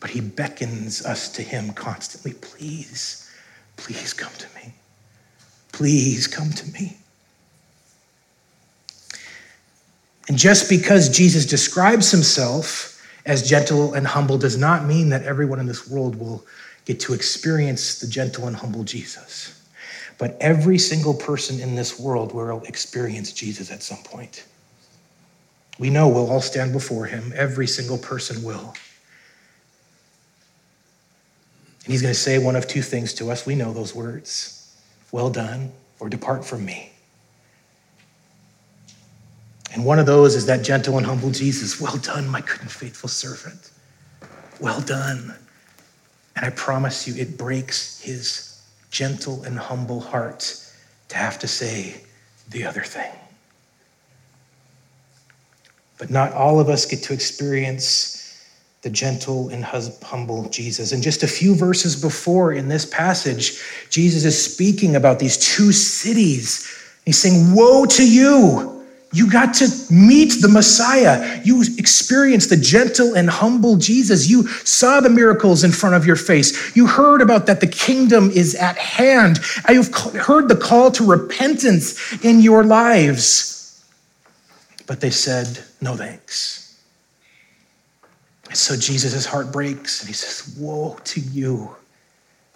But 0.00 0.10
he 0.10 0.20
beckons 0.20 1.04
us 1.04 1.30
to 1.32 1.42
him 1.42 1.72
constantly. 1.72 2.34
Please, 2.34 3.30
please 3.76 4.12
come 4.12 4.32
to 4.38 4.46
me. 4.54 4.74
Please 5.72 6.26
come 6.26 6.50
to 6.50 6.70
me. 6.72 6.96
And 10.28 10.36
just 10.36 10.68
because 10.68 11.08
Jesus 11.08 11.46
describes 11.46 12.10
himself 12.10 13.02
as 13.26 13.48
gentle 13.48 13.94
and 13.94 14.06
humble 14.06 14.38
does 14.38 14.56
not 14.56 14.84
mean 14.84 15.08
that 15.08 15.22
everyone 15.22 15.58
in 15.58 15.66
this 15.66 15.88
world 15.88 16.16
will 16.16 16.44
get 16.84 17.00
to 17.00 17.14
experience 17.14 17.98
the 17.98 18.06
gentle 18.06 18.46
and 18.46 18.56
humble 18.56 18.84
Jesus. 18.84 19.57
But 20.18 20.36
every 20.40 20.78
single 20.78 21.14
person 21.14 21.60
in 21.60 21.74
this 21.74 21.98
world 21.98 22.34
will 22.34 22.62
experience 22.64 23.32
Jesus 23.32 23.70
at 23.70 23.82
some 23.82 23.98
point. 23.98 24.44
We 25.78 25.90
know 25.90 26.08
we'll 26.08 26.30
all 26.30 26.40
stand 26.40 26.72
before 26.72 27.06
him. 27.06 27.32
Every 27.36 27.68
single 27.68 27.98
person 27.98 28.42
will. 28.42 28.74
And 31.84 31.92
he's 31.92 32.02
going 32.02 32.12
to 32.12 32.18
say 32.18 32.38
one 32.38 32.56
of 32.56 32.66
two 32.66 32.82
things 32.82 33.14
to 33.14 33.30
us. 33.30 33.46
We 33.46 33.54
know 33.54 33.72
those 33.72 33.94
words 33.94 34.54
well 35.10 35.30
done, 35.30 35.72
or 36.00 36.08
depart 36.08 36.44
from 36.44 36.64
me. 36.64 36.92
And 39.72 39.84
one 39.84 39.98
of 39.98 40.06
those 40.06 40.34
is 40.34 40.46
that 40.46 40.62
gentle 40.62 40.96
and 40.96 41.06
humble 41.06 41.30
Jesus. 41.30 41.80
Well 41.80 41.96
done, 41.96 42.28
my 42.28 42.40
good 42.40 42.60
and 42.60 42.70
faithful 42.70 43.08
servant. 43.08 43.70
Well 44.60 44.80
done. 44.80 45.34
And 46.36 46.46
I 46.46 46.50
promise 46.50 47.06
you, 47.06 47.14
it 47.20 47.36
breaks 47.36 48.00
his 48.00 48.47
gentle 48.90 49.42
and 49.44 49.58
humble 49.58 50.00
heart 50.00 50.64
to 51.08 51.16
have 51.16 51.38
to 51.40 51.48
say 51.48 52.00
the 52.50 52.64
other 52.64 52.82
thing. 52.82 53.12
But 55.98 56.10
not 56.10 56.32
all 56.32 56.60
of 56.60 56.68
us 56.68 56.86
get 56.86 57.02
to 57.04 57.12
experience 57.12 58.18
the 58.82 58.90
gentle 58.90 59.48
and 59.48 59.64
humble 59.64 60.48
Jesus. 60.50 60.92
And 60.92 61.02
just 61.02 61.24
a 61.24 61.26
few 61.26 61.54
verses 61.54 62.00
before 62.00 62.52
in 62.52 62.68
this 62.68 62.86
passage, 62.86 63.60
Jesus 63.90 64.24
is 64.24 64.54
speaking 64.54 64.94
about 64.94 65.18
these 65.18 65.36
two 65.36 65.72
cities. 65.72 66.72
He's 67.04 67.20
saying, 67.20 67.54
Woe 67.54 67.86
to 67.86 68.08
you! 68.08 68.77
You 69.12 69.30
got 69.30 69.54
to 69.54 69.68
meet 69.90 70.42
the 70.42 70.48
Messiah. 70.48 71.40
You 71.42 71.62
experienced 71.78 72.50
the 72.50 72.56
gentle 72.56 73.14
and 73.14 73.30
humble 73.30 73.76
Jesus. 73.76 74.28
You 74.28 74.46
saw 74.48 75.00
the 75.00 75.08
miracles 75.08 75.64
in 75.64 75.72
front 75.72 75.94
of 75.94 76.04
your 76.04 76.16
face. 76.16 76.76
You 76.76 76.86
heard 76.86 77.22
about 77.22 77.46
that 77.46 77.60
the 77.60 77.66
kingdom 77.66 78.30
is 78.30 78.54
at 78.54 78.76
hand. 78.76 79.38
You've 79.68 79.94
heard 79.94 80.48
the 80.48 80.56
call 80.56 80.90
to 80.92 81.06
repentance 81.06 82.22
in 82.22 82.40
your 82.40 82.64
lives. 82.64 83.82
But 84.86 85.00
they 85.00 85.10
said, 85.10 85.58
no 85.80 85.96
thanks. 85.96 86.58
And 88.48 88.56
so 88.56 88.76
Jesus' 88.76 89.26
heart 89.26 89.52
breaks 89.52 90.00
and 90.00 90.08
he 90.08 90.14
says, 90.14 90.56
Woe 90.58 90.98
to 91.04 91.20
you. 91.20 91.76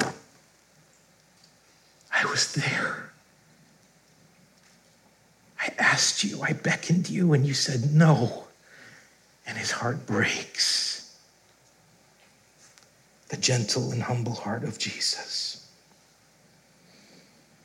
I 0.01 0.13
was 2.27 2.53
there. 2.53 3.12
Asked 5.93 6.25
you, 6.25 6.41
I 6.41 6.55
beckoned 6.55 7.11
you, 7.11 7.35
and 7.35 7.47
you 7.47 7.53
said 7.53 7.93
no. 7.93 8.45
And 9.47 9.59
his 9.59 9.71
heart 9.71 10.07
breaks. 10.07 11.19
The 13.29 13.37
gentle 13.37 13.93
and 13.93 14.03
humble 14.03 14.33
heart 14.33 14.65
of 14.65 14.79
Jesus. 14.79 15.71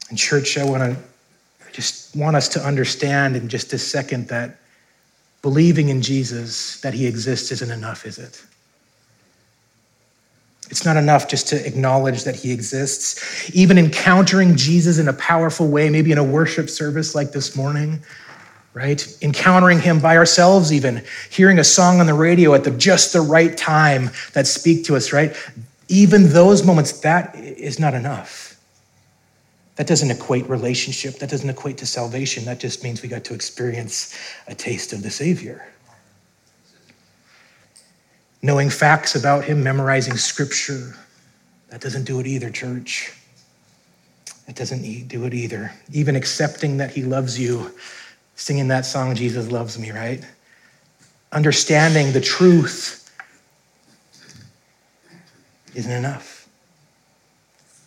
And, 0.09 0.17
church, 0.17 0.57
I 0.57 0.65
want 0.65 0.83
to 0.83 1.71
just 1.71 2.17
want 2.17 2.35
us 2.35 2.49
to 2.49 2.59
understand 2.59 3.37
in 3.37 3.47
just 3.47 3.71
a 3.71 3.77
second 3.77 4.27
that 4.27 4.57
believing 5.41 5.87
in 5.87 6.01
Jesus, 6.01 6.81
that 6.81 6.93
he 6.93 7.07
exists, 7.07 7.53
isn't 7.53 7.71
enough, 7.71 8.05
is 8.05 8.17
it? 8.17 8.43
It's 10.69 10.83
not 10.83 10.97
enough 10.97 11.27
just 11.27 11.47
to 11.49 11.65
acknowledge 11.65 12.23
that 12.23 12.35
he 12.35 12.51
exists. 12.51 13.49
Even 13.55 13.77
encountering 13.77 14.55
Jesus 14.55 14.97
in 14.99 15.07
a 15.07 15.13
powerful 15.13 15.67
way, 15.67 15.89
maybe 15.89 16.11
in 16.11 16.17
a 16.17 16.23
worship 16.23 16.69
service 16.69 17.15
like 17.15 17.31
this 17.31 17.55
morning, 17.55 17.99
right? 18.73 19.17
Encountering 19.21 19.79
him 19.79 19.99
by 19.99 20.17
ourselves, 20.17 20.73
even 20.73 21.03
hearing 21.29 21.59
a 21.59 21.63
song 21.63 21.99
on 21.99 22.05
the 22.05 22.13
radio 22.13 22.53
at 22.53 22.63
the 22.63 22.71
just 22.71 23.13
the 23.13 23.21
right 23.21 23.57
time 23.57 24.09
that 24.33 24.45
speak 24.45 24.83
to 24.85 24.95
us, 24.95 25.13
right? 25.13 25.35
Even 25.87 26.29
those 26.29 26.65
moments, 26.65 26.99
that 26.99 27.33
is 27.35 27.79
not 27.79 27.93
enough. 27.93 28.59
That 29.77 29.87
doesn't 29.87 30.11
equate 30.11 30.49
relationship. 30.49 31.19
That 31.19 31.29
doesn't 31.29 31.49
equate 31.49 31.77
to 31.77 31.85
salvation. 31.85 32.43
That 32.45 32.59
just 32.59 32.83
means 32.83 33.01
we 33.01 33.09
got 33.09 33.23
to 33.25 33.33
experience 33.33 34.17
a 34.47 34.55
taste 34.55 34.91
of 34.91 35.01
the 35.01 35.11
Savior 35.11 35.65
knowing 38.41 38.69
facts 38.69 39.15
about 39.15 39.43
him, 39.43 39.63
memorizing 39.63 40.17
scripture. 40.17 40.95
That 41.69 41.81
doesn't 41.81 42.05
do 42.05 42.19
it 42.19 42.27
either, 42.27 42.49
church. 42.49 43.13
It 44.47 44.55
doesn't 44.55 45.07
do 45.07 45.25
it 45.25 45.33
either. 45.33 45.73
Even 45.91 46.15
accepting 46.15 46.77
that 46.77 46.91
he 46.91 47.03
loves 47.03 47.39
you, 47.39 47.71
singing 48.35 48.69
that 48.69 48.85
song, 48.85 49.15
Jesus 49.15 49.51
Loves 49.51 49.77
Me, 49.77 49.91
right? 49.91 50.25
Understanding 51.33 52.13
the 52.13 52.21
truth 52.21 53.11
isn't 55.75 55.91
enough. 55.91 56.47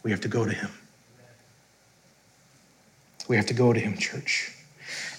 We 0.02 0.11
have 0.11 0.21
to 0.21 0.28
go 0.28 0.45
to 0.45 0.52
him. 0.52 0.71
We 3.28 3.37
have 3.37 3.47
to 3.47 3.54
go 3.54 3.73
to 3.73 3.80
him, 3.80 3.97
church. 3.97 4.52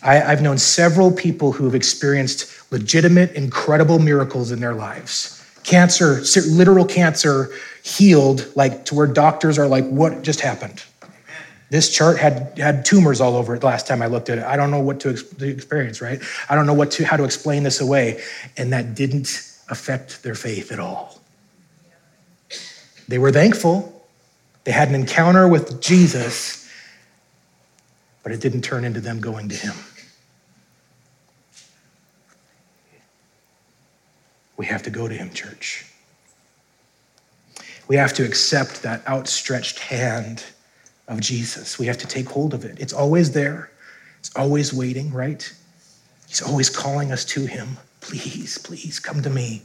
I, 0.03 0.15
have 0.15 0.41
known 0.41 0.58
several 0.58 1.12
people 1.12 1.51
who 1.51 1.65
have 1.65 1.75
experienced 1.75 2.72
legitimate, 2.72 3.34
incredible 3.34 4.00
miracles 4.00 4.51
in 4.51 4.60
their 4.60 4.74
lives. 4.74 5.38
Cancer, 5.63 6.22
literal 6.48 6.86
cancer, 6.86 7.51
healed, 7.84 8.51
like 8.55 8.86
to 8.86 8.96
where 8.96 9.08
doctors 9.08 9.60
are 9.60 9.67
like, 9.67 9.88
what 9.88 10.24
just 10.24 10.41
happened? 10.41 10.84
This 11.70 11.89
chart 11.89 12.17
had 12.17 12.58
had 12.58 12.84
tumors 12.84 13.22
all 13.22 13.38
over 13.38 13.55
it 13.55 13.63
last 13.63 13.88
time 13.88 14.01
I 14.01 14.08
looked 14.08 14.29
at 14.29 14.39
it. 14.39 14.43
I 14.43 14.58
don't 14.58 14.72
know 14.72 14.81
what 14.81 15.00
to, 15.01 15.13
to 15.13 15.48
experience, 15.48 16.01
right? 16.01 16.22
I 16.50 16.55
don't 16.55 16.65
know 16.65 16.74
what 16.74 16.91
to 16.91 17.05
how 17.05 17.15
to 17.15 17.24
explain 17.24 17.63
this 17.63 17.79
away, 17.79 18.22
and 18.58 18.74
that 18.74 18.93
didn't 18.93 19.27
affect 19.70 20.22
their 20.22 20.36
faith 20.36 20.72
at 20.72 20.79
all. 20.79 21.22
They 23.08 23.17
were 23.17 23.31
thankful. 23.31 24.05
They 24.65 24.72
had 24.72 24.89
an 24.89 24.96
encounter 24.96 25.48
with 25.48 25.81
Jesus, 25.81 26.70
but 28.22 28.31
it 28.31 28.41
didn't 28.41 28.63
turn 28.63 28.84
into 28.84 29.00
them 29.00 29.22
going 29.22 29.48
to 29.50 29.55
him. 29.55 29.74
We 34.62 34.68
have 34.68 34.84
to 34.84 34.91
go 34.91 35.08
to 35.08 35.15
him, 35.15 35.32
church. 35.32 35.88
We 37.88 37.96
have 37.96 38.13
to 38.13 38.24
accept 38.24 38.84
that 38.84 39.01
outstretched 39.08 39.80
hand 39.80 40.44
of 41.08 41.20
Jesus. 41.20 41.80
We 41.80 41.88
have 41.88 41.98
to 41.98 42.06
take 42.06 42.30
hold 42.30 42.53
of 42.53 42.63
it. 42.63 42.80
It's 42.80 42.94
always 42.94 43.32
there, 43.32 43.72
it's 44.20 44.30
always 44.36 44.72
waiting, 44.72 45.12
right? 45.12 45.51
He's 46.27 46.44
always 46.44 46.70
calling 46.70 47.12
us 47.12 47.25
to 47.25 47.44
him. 47.48 47.70
Please, 48.01 48.60
please 48.60 49.00
come 49.00 49.24
to 49.24 49.32
me. 49.32 49.63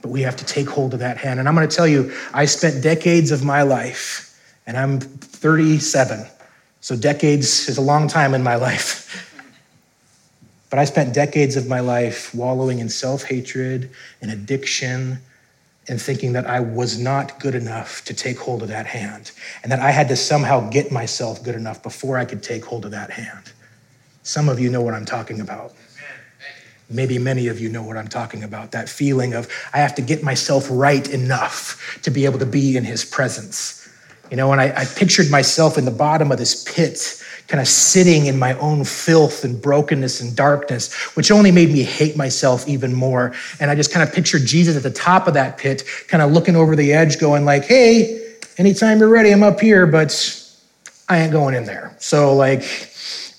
But 0.00 0.12
we 0.12 0.22
have 0.22 0.36
to 0.36 0.46
take 0.46 0.70
hold 0.70 0.94
of 0.94 1.00
that 1.00 1.18
hand. 1.18 1.38
And 1.38 1.46
I'm 1.46 1.54
going 1.54 1.68
to 1.68 1.76
tell 1.76 1.86
you, 1.86 2.10
I 2.32 2.46
spent 2.46 2.82
decades 2.82 3.32
of 3.32 3.44
my 3.44 3.60
life, 3.60 4.34
and 4.66 4.78
I'm 4.78 4.98
37. 4.98 6.26
So 6.80 6.96
decades 6.96 7.68
is 7.68 7.76
a 7.76 7.82
long 7.82 8.08
time 8.08 8.32
in 8.32 8.42
my 8.42 8.54
life. 8.54 9.37
But 10.70 10.78
I 10.78 10.84
spent 10.84 11.14
decades 11.14 11.56
of 11.56 11.66
my 11.66 11.80
life 11.80 12.34
wallowing 12.34 12.78
in 12.78 12.88
self 12.88 13.24
hatred 13.24 13.90
and 14.20 14.30
addiction 14.30 15.18
and 15.88 16.00
thinking 16.00 16.34
that 16.34 16.46
I 16.46 16.60
was 16.60 16.98
not 16.98 17.40
good 17.40 17.54
enough 17.54 18.04
to 18.04 18.14
take 18.14 18.38
hold 18.38 18.62
of 18.62 18.68
that 18.68 18.86
hand 18.86 19.30
and 19.62 19.72
that 19.72 19.80
I 19.80 19.90
had 19.90 20.08
to 20.08 20.16
somehow 20.16 20.68
get 20.68 20.92
myself 20.92 21.42
good 21.42 21.54
enough 21.54 21.82
before 21.82 22.18
I 22.18 22.26
could 22.26 22.42
take 22.42 22.64
hold 22.64 22.84
of 22.84 22.90
that 22.90 23.10
hand. 23.10 23.52
Some 24.22 24.50
of 24.50 24.60
you 24.60 24.68
know 24.68 24.82
what 24.82 24.92
I'm 24.92 25.06
talking 25.06 25.40
about. 25.40 25.72
Maybe 26.90 27.18
many 27.18 27.48
of 27.48 27.58
you 27.58 27.70
know 27.70 27.82
what 27.82 27.96
I'm 27.96 28.08
talking 28.08 28.44
about 28.44 28.72
that 28.72 28.88
feeling 28.88 29.34
of 29.34 29.48
I 29.72 29.78
have 29.78 29.94
to 29.96 30.02
get 30.02 30.22
myself 30.22 30.66
right 30.70 31.06
enough 31.08 31.98
to 32.02 32.10
be 32.10 32.26
able 32.26 32.38
to 32.38 32.46
be 32.46 32.76
in 32.76 32.84
his 32.84 33.04
presence. 33.04 33.88
You 34.30 34.36
know, 34.36 34.52
and 34.52 34.60
I, 34.60 34.82
I 34.82 34.84
pictured 34.84 35.30
myself 35.30 35.78
in 35.78 35.86
the 35.86 35.90
bottom 35.90 36.30
of 36.30 36.38
this 36.38 36.64
pit 36.64 37.22
kind 37.48 37.60
of 37.60 37.66
sitting 37.66 38.26
in 38.26 38.38
my 38.38 38.52
own 38.58 38.84
filth 38.84 39.42
and 39.42 39.60
brokenness 39.60 40.20
and 40.20 40.36
darkness, 40.36 40.94
which 41.16 41.30
only 41.30 41.50
made 41.50 41.70
me 41.70 41.82
hate 41.82 42.16
myself 42.16 42.68
even 42.68 42.94
more. 42.94 43.34
And 43.58 43.70
I 43.70 43.74
just 43.74 43.90
kind 43.90 44.06
of 44.06 44.14
pictured 44.14 44.44
Jesus 44.44 44.76
at 44.76 44.82
the 44.82 44.90
top 44.90 45.26
of 45.26 45.34
that 45.34 45.56
pit, 45.56 45.82
kind 46.08 46.22
of 46.22 46.30
looking 46.30 46.54
over 46.54 46.76
the 46.76 46.92
edge, 46.92 47.18
going 47.18 47.44
like, 47.46 47.64
hey, 47.64 48.36
anytime 48.58 48.98
you're 48.98 49.08
ready, 49.08 49.30
I'm 49.30 49.42
up 49.42 49.60
here, 49.60 49.86
but 49.86 50.44
I 51.08 51.20
ain't 51.20 51.32
going 51.32 51.54
in 51.54 51.64
there. 51.64 51.96
So 51.98 52.34
like, 52.34 52.62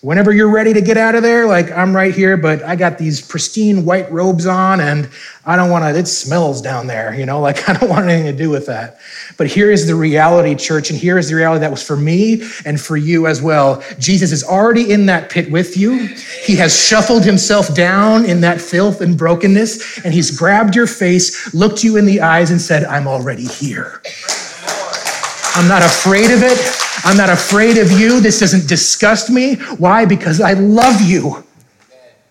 whenever 0.01 0.31
you're 0.31 0.49
ready 0.49 0.71
to 0.73 0.81
get 0.81 0.97
out 0.97 1.13
of 1.13 1.23
there, 1.23 1.45
like 1.45 1.71
I'm 1.71 1.93
right 1.93 2.15
here, 2.15 2.37
but 2.37 2.63
I 2.63 2.77
got 2.77 2.97
these 2.97 3.21
pristine 3.21 3.83
white 3.83 4.09
robes 4.09 4.45
on 4.45 4.79
and 4.79 5.09
I 5.45 5.57
don't 5.57 5.69
want 5.69 5.83
to, 5.83 5.99
it 5.99 6.07
smells 6.07 6.61
down 6.61 6.87
there, 6.87 7.13
you 7.13 7.25
know, 7.25 7.41
like 7.49 7.67
I 7.67 7.73
don't 7.73 7.89
want 7.89 8.07
anything 8.07 8.31
to 8.31 8.37
do 8.37 8.49
with 8.49 8.65
that. 8.67 8.99
But 9.37 9.47
here 9.47 9.71
is 9.71 9.87
the 9.87 9.95
reality, 9.95 10.55
church, 10.55 10.89
and 10.89 10.97
here 10.97 11.17
is 11.17 11.29
the 11.29 11.35
reality 11.35 11.61
that 11.61 11.71
was 11.71 11.85
for 11.85 11.97
me 11.97 12.43
and 12.65 12.79
for 12.79 12.95
you 12.95 13.27
as 13.27 13.41
well. 13.41 13.83
Jesus 13.99 14.31
is 14.31 14.43
already 14.43 14.91
in 14.91 15.05
that 15.07 15.29
pit 15.29 15.51
with 15.51 15.75
you. 15.75 16.07
He 16.43 16.55
has 16.55 16.77
shuffled 16.77 17.25
himself 17.25 17.73
down 17.73 18.25
in 18.25 18.41
that 18.41 18.61
filth 18.61 19.01
and 19.01 19.17
brokenness, 19.17 20.05
and 20.05 20.13
he's 20.13 20.37
grabbed 20.37 20.75
your 20.75 20.87
face, 20.87 21.53
looked 21.53 21.83
you 21.83 21.97
in 21.97 22.05
the 22.05 22.21
eyes, 22.21 22.51
and 22.51 22.61
said, 22.61 22.85
I'm 22.85 23.07
already 23.07 23.45
here. 23.45 24.01
I'm 25.55 25.67
not 25.67 25.81
afraid 25.83 26.31
of 26.31 26.41
it. 26.43 26.88
I'm 27.03 27.17
not 27.17 27.29
afraid 27.29 27.77
of 27.77 27.91
you. 27.91 28.19
This 28.19 28.39
doesn't 28.39 28.67
disgust 28.67 29.29
me. 29.29 29.55
Why? 29.77 30.05
Because 30.05 30.41
I 30.41 30.53
love 30.53 31.01
you. 31.01 31.43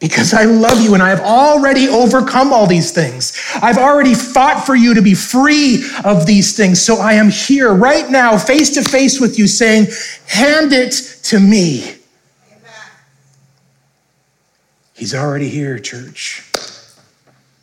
because 0.00 0.32
I 0.32 0.44
love 0.44 0.80
you 0.80 0.94
and 0.94 1.02
I 1.02 1.08
have 1.10 1.20
already 1.20 1.88
overcome 1.88 2.52
all 2.52 2.66
these 2.66 2.92
things. 2.92 3.32
I've 3.60 3.78
already 3.78 4.14
fought 4.14 4.64
for 4.64 4.76
you 4.76 4.94
to 4.94 5.02
be 5.02 5.14
free 5.14 5.84
of 6.04 6.24
these 6.26 6.56
things. 6.56 6.80
So 6.80 6.96
I 6.98 7.14
am 7.14 7.30
here 7.30 7.74
right 7.74 8.08
now, 8.08 8.38
face 8.38 8.70
to 8.74 8.82
face 8.82 9.20
with 9.20 9.38
you, 9.38 9.48
saying, 9.48 9.86
Hand 10.28 10.72
it 10.72 10.92
to 11.24 11.40
me. 11.40 11.94
He's 14.94 15.14
already 15.14 15.48
here, 15.48 15.78
church. 15.78 16.44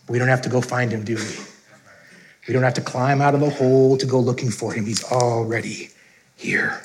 We 0.10 0.20
don't 0.20 0.28
have 0.28 0.42
to 0.44 0.50
go 0.50 0.62
find 0.62 0.92
him, 0.92 1.04
do 1.04 1.16
we? 1.16 1.38
We 2.48 2.54
don't 2.54 2.64
have 2.64 2.76
to 2.76 2.82
climb 2.82 3.22
out 3.22 3.34
of 3.34 3.40
the 3.40 3.50
hole 3.50 3.98
to 3.98 4.06
go 4.06 4.20
looking 4.20 4.52
for 4.52 4.72
him. 4.74 4.86
He's 4.86 5.04
already 5.04 5.90
here. 6.36 6.82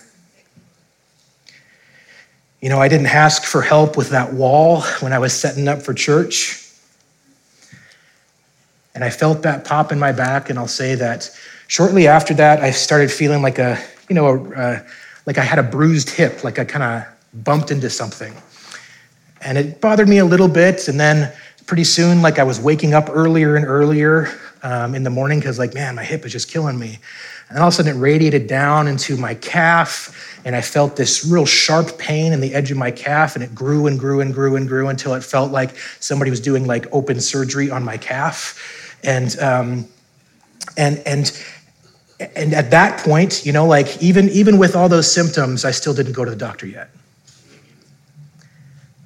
You 2.60 2.68
know, 2.68 2.78
I 2.78 2.88
didn't 2.88 3.06
ask 3.06 3.44
for 3.44 3.62
help 3.62 3.96
with 3.96 4.10
that 4.10 4.34
wall 4.34 4.82
when 5.00 5.12
I 5.12 5.18
was 5.18 5.32
setting 5.32 5.66
up 5.66 5.80
for 5.80 5.94
church. 5.94 6.56
And 8.94 9.02
I 9.02 9.08
felt 9.10 9.42
that 9.42 9.64
pop 9.64 9.92
in 9.92 9.98
my 9.98 10.12
back, 10.12 10.50
and 10.50 10.58
I'll 10.58 10.68
say 10.68 10.94
that 10.96 11.30
shortly 11.68 12.06
after 12.06 12.34
that, 12.34 12.60
I 12.60 12.70
started 12.70 13.10
feeling 13.10 13.40
like 13.40 13.58
a, 13.58 13.82
you 14.08 14.14
know, 14.14 14.52
a, 14.56 14.84
like 15.26 15.38
I 15.38 15.42
had 15.42 15.58
a 15.58 15.62
bruised 15.62 16.10
hip, 16.10 16.44
like 16.44 16.58
I 16.58 16.64
kind 16.64 16.82
of 16.82 17.44
bumped 17.44 17.70
into 17.70 17.88
something. 17.88 18.34
And 19.40 19.56
it 19.56 19.80
bothered 19.80 20.08
me 20.08 20.18
a 20.18 20.24
little 20.24 20.48
bit. 20.48 20.88
And 20.88 21.00
then 21.00 21.32
pretty 21.66 21.84
soon, 21.84 22.20
like 22.20 22.38
I 22.38 22.42
was 22.42 22.60
waking 22.60 22.92
up 22.92 23.08
earlier 23.10 23.56
and 23.56 23.64
earlier 23.64 24.39
um, 24.62 24.94
in 24.94 25.02
the 25.02 25.10
morning 25.10 25.38
because, 25.38 25.58
like, 25.58 25.74
man, 25.74 25.94
my 25.94 26.04
hip 26.04 26.24
is 26.24 26.32
just 26.32 26.50
killing 26.50 26.78
me. 26.78 26.98
And 27.48 27.58
all 27.58 27.68
of 27.68 27.74
a 27.74 27.76
sudden, 27.76 27.96
it 27.96 28.00
radiated 28.00 28.46
down 28.46 28.86
into 28.86 29.16
my 29.16 29.34
calf, 29.34 30.40
and 30.44 30.54
I 30.54 30.60
felt 30.60 30.96
this 30.96 31.26
real 31.26 31.46
sharp 31.46 31.98
pain 31.98 32.32
in 32.32 32.40
the 32.40 32.54
edge 32.54 32.70
of 32.70 32.76
my 32.76 32.90
calf, 32.90 33.34
and 33.34 33.42
it 33.42 33.54
grew 33.54 33.86
and 33.86 33.98
grew 33.98 34.20
and 34.20 34.32
grew 34.32 34.56
and 34.56 34.68
grew 34.68 34.88
until 34.88 35.14
it 35.14 35.24
felt 35.24 35.50
like 35.50 35.76
somebody 35.98 36.30
was 36.30 36.40
doing 36.40 36.66
like 36.66 36.86
open 36.92 37.20
surgery 37.20 37.70
on 37.70 37.82
my 37.84 37.96
calf. 37.96 38.98
And 39.02 39.38
um, 39.40 39.88
and 40.76 41.02
and 41.06 41.32
and 42.36 42.54
at 42.54 42.70
that 42.70 43.00
point, 43.00 43.44
you 43.46 43.52
know, 43.52 43.66
like 43.66 44.02
even 44.02 44.28
even 44.28 44.58
with 44.58 44.76
all 44.76 44.88
those 44.88 45.10
symptoms, 45.10 45.64
I 45.64 45.70
still 45.70 45.94
didn't 45.94 46.12
go 46.12 46.24
to 46.24 46.30
the 46.30 46.36
doctor 46.36 46.66
yet. 46.66 46.90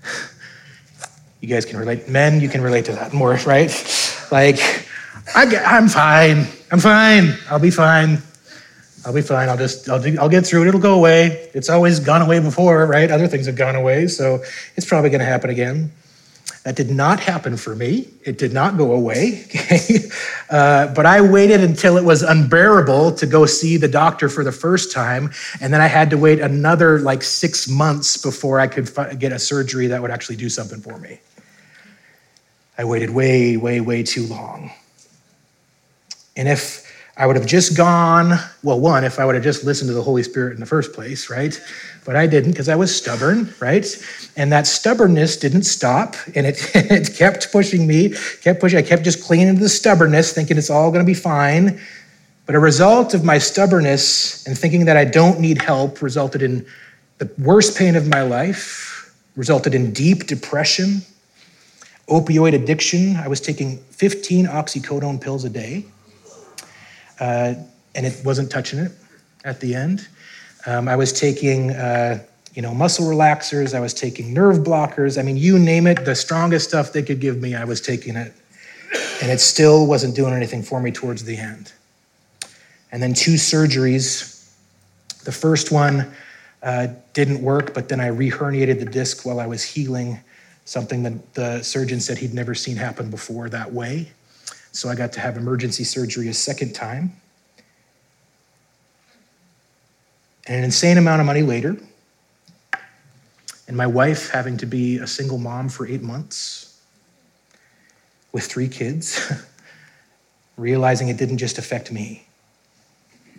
You 1.40 1.50
guys 1.50 1.66
can 1.66 1.78
relate. 1.78 2.08
Men, 2.08 2.40
you 2.40 2.48
can 2.48 2.62
relate 2.62 2.86
to 2.86 2.92
that 2.92 3.12
more, 3.12 3.34
right? 3.46 3.70
Like, 4.32 4.83
I, 5.34 5.44
am 5.76 5.88
fine. 5.88 6.46
I'm 6.70 6.80
fine. 6.80 7.34
I'll 7.48 7.58
be 7.58 7.70
fine. 7.70 8.18
I'll 9.06 9.12
be 9.12 9.22
fine. 9.22 9.48
I'll 9.48 9.56
just, 9.56 9.88
I'll, 9.88 10.00
do, 10.00 10.16
I'll 10.18 10.28
get 10.28 10.46
through 10.46 10.64
it. 10.64 10.68
It'll 10.68 10.80
go 10.80 10.94
away. 10.94 11.50
It's 11.54 11.68
always 11.68 12.00
gone 12.00 12.22
away 12.22 12.40
before, 12.40 12.86
right? 12.86 13.10
Other 13.10 13.28
things 13.28 13.46
have 13.46 13.56
gone 13.56 13.76
away, 13.76 14.06
so 14.08 14.42
it's 14.76 14.86
probably 14.86 15.10
going 15.10 15.20
to 15.20 15.26
happen 15.26 15.50
again. 15.50 15.92
That 16.64 16.76
did 16.76 16.90
not 16.90 17.20
happen 17.20 17.58
for 17.58 17.76
me. 17.76 18.08
It 18.22 18.38
did 18.38 18.52
not 18.52 18.76
go 18.76 18.92
away. 18.92 19.46
Okay? 19.54 20.08
Uh, 20.50 20.92
but 20.94 21.06
I 21.06 21.20
waited 21.20 21.62
until 21.62 21.96
it 21.96 22.04
was 22.04 22.22
unbearable 22.22 23.12
to 23.12 23.26
go 23.26 23.46
see 23.46 23.76
the 23.78 23.88
doctor 23.88 24.28
for 24.28 24.44
the 24.44 24.52
first 24.52 24.92
time. 24.92 25.32
And 25.60 25.72
then 25.72 25.80
I 25.80 25.86
had 25.86 26.10
to 26.10 26.18
wait 26.18 26.38
another 26.38 27.00
like 27.00 27.22
six 27.22 27.66
months 27.66 28.18
before 28.18 28.60
I 28.60 28.66
could 28.66 29.18
get 29.18 29.32
a 29.32 29.38
surgery 29.38 29.86
that 29.88 30.02
would 30.02 30.10
actually 30.10 30.36
do 30.36 30.50
something 30.50 30.80
for 30.80 30.98
me. 30.98 31.18
I 32.76 32.84
waited 32.84 33.10
way, 33.10 33.56
way, 33.56 33.80
way 33.80 34.02
too 34.02 34.26
long. 34.26 34.70
And 36.36 36.48
if 36.48 36.84
I 37.16 37.26
would 37.26 37.36
have 37.36 37.46
just 37.46 37.76
gone, 37.76 38.32
well, 38.64 38.80
one, 38.80 39.04
if 39.04 39.20
I 39.20 39.24
would 39.24 39.36
have 39.36 39.44
just 39.44 39.62
listened 39.62 39.88
to 39.88 39.94
the 39.94 40.02
Holy 40.02 40.24
Spirit 40.24 40.54
in 40.54 40.60
the 40.60 40.66
first 40.66 40.92
place, 40.92 41.30
right? 41.30 41.60
But 42.04 42.16
I 42.16 42.26
didn't 42.26 42.50
because 42.50 42.68
I 42.68 42.74
was 42.74 42.94
stubborn, 42.94 43.54
right? 43.60 43.86
And 44.36 44.50
that 44.50 44.66
stubbornness 44.66 45.36
didn't 45.36 45.62
stop 45.62 46.16
and 46.34 46.44
it, 46.46 46.58
it 46.74 47.14
kept 47.14 47.52
pushing 47.52 47.86
me, 47.86 48.14
kept 48.42 48.60
pushing. 48.60 48.78
I 48.78 48.82
kept 48.82 49.04
just 49.04 49.22
clinging 49.22 49.54
to 49.54 49.60
the 49.60 49.68
stubbornness, 49.68 50.32
thinking 50.32 50.58
it's 50.58 50.70
all 50.70 50.90
going 50.90 51.04
to 51.04 51.06
be 51.06 51.14
fine. 51.14 51.80
But 52.46 52.56
a 52.56 52.60
result 52.60 53.14
of 53.14 53.22
my 53.22 53.38
stubbornness 53.38 54.44
and 54.46 54.58
thinking 54.58 54.84
that 54.86 54.96
I 54.96 55.04
don't 55.04 55.38
need 55.38 55.62
help 55.62 56.02
resulted 56.02 56.42
in 56.42 56.66
the 57.18 57.30
worst 57.38 57.78
pain 57.78 57.94
of 57.94 58.08
my 58.08 58.22
life, 58.22 59.16
resulted 59.36 59.72
in 59.72 59.92
deep 59.92 60.26
depression, 60.26 61.00
opioid 62.08 62.54
addiction. 62.54 63.16
I 63.16 63.28
was 63.28 63.40
taking 63.40 63.78
15 63.78 64.46
oxycodone 64.46 65.20
pills 65.20 65.44
a 65.44 65.48
day 65.48 65.86
uh, 67.20 67.54
and 67.94 68.06
it 68.06 68.20
wasn't 68.24 68.50
touching 68.50 68.78
it 68.78 68.92
at 69.44 69.60
the 69.60 69.74
end. 69.74 70.08
Um, 70.66 70.88
I 70.88 70.96
was 70.96 71.12
taking, 71.12 71.70
uh, 71.70 72.22
you 72.54 72.62
know, 72.62 72.74
muscle 72.74 73.06
relaxers. 73.06 73.74
I 73.74 73.80
was 73.80 73.92
taking 73.92 74.32
nerve 74.32 74.58
blockers. 74.58 75.18
I 75.18 75.22
mean, 75.22 75.36
you 75.36 75.58
name 75.58 75.86
it, 75.86 76.04
the 76.04 76.14
strongest 76.14 76.68
stuff 76.68 76.92
they 76.92 77.02
could 77.02 77.20
give 77.20 77.40
me, 77.40 77.54
I 77.54 77.64
was 77.64 77.80
taking 77.80 78.16
it. 78.16 78.32
And 79.20 79.30
it 79.30 79.40
still 79.40 79.86
wasn't 79.86 80.14
doing 80.14 80.32
anything 80.32 80.62
for 80.62 80.80
me 80.80 80.90
towards 80.90 81.24
the 81.24 81.36
end. 81.36 81.72
And 82.92 83.02
then 83.02 83.12
two 83.12 83.34
surgeries. 83.34 84.30
The 85.24 85.32
first 85.32 85.72
one 85.72 86.12
uh, 86.62 86.88
didn't 87.12 87.42
work, 87.42 87.74
but 87.74 87.88
then 87.88 88.00
I 88.00 88.08
reherniated 88.08 88.78
the 88.78 88.86
disc 88.86 89.26
while 89.26 89.40
I 89.40 89.46
was 89.46 89.62
healing, 89.62 90.20
something 90.64 91.02
that 91.02 91.34
the 91.34 91.62
surgeon 91.62 92.00
said 92.00 92.18
he'd 92.18 92.34
never 92.34 92.54
seen 92.54 92.76
happen 92.76 93.10
before 93.10 93.48
that 93.50 93.72
way. 93.72 94.12
So 94.74 94.88
I 94.88 94.96
got 94.96 95.12
to 95.12 95.20
have 95.20 95.36
emergency 95.36 95.84
surgery 95.84 96.26
a 96.26 96.34
second 96.34 96.72
time. 96.72 97.12
And 100.48 100.58
an 100.58 100.64
insane 100.64 100.98
amount 100.98 101.20
of 101.20 101.26
money 101.26 101.42
later, 101.42 101.76
and 103.68 103.76
my 103.76 103.86
wife 103.86 104.30
having 104.30 104.56
to 104.58 104.66
be 104.66 104.98
a 104.98 105.06
single 105.06 105.38
mom 105.38 105.68
for 105.68 105.86
eight 105.86 106.02
months 106.02 106.76
with 108.32 108.44
three 108.44 108.66
kids, 108.66 109.32
realizing 110.56 111.08
it 111.08 111.18
didn't 111.18 111.38
just 111.38 111.56
affect 111.56 111.92
me, 111.92 112.26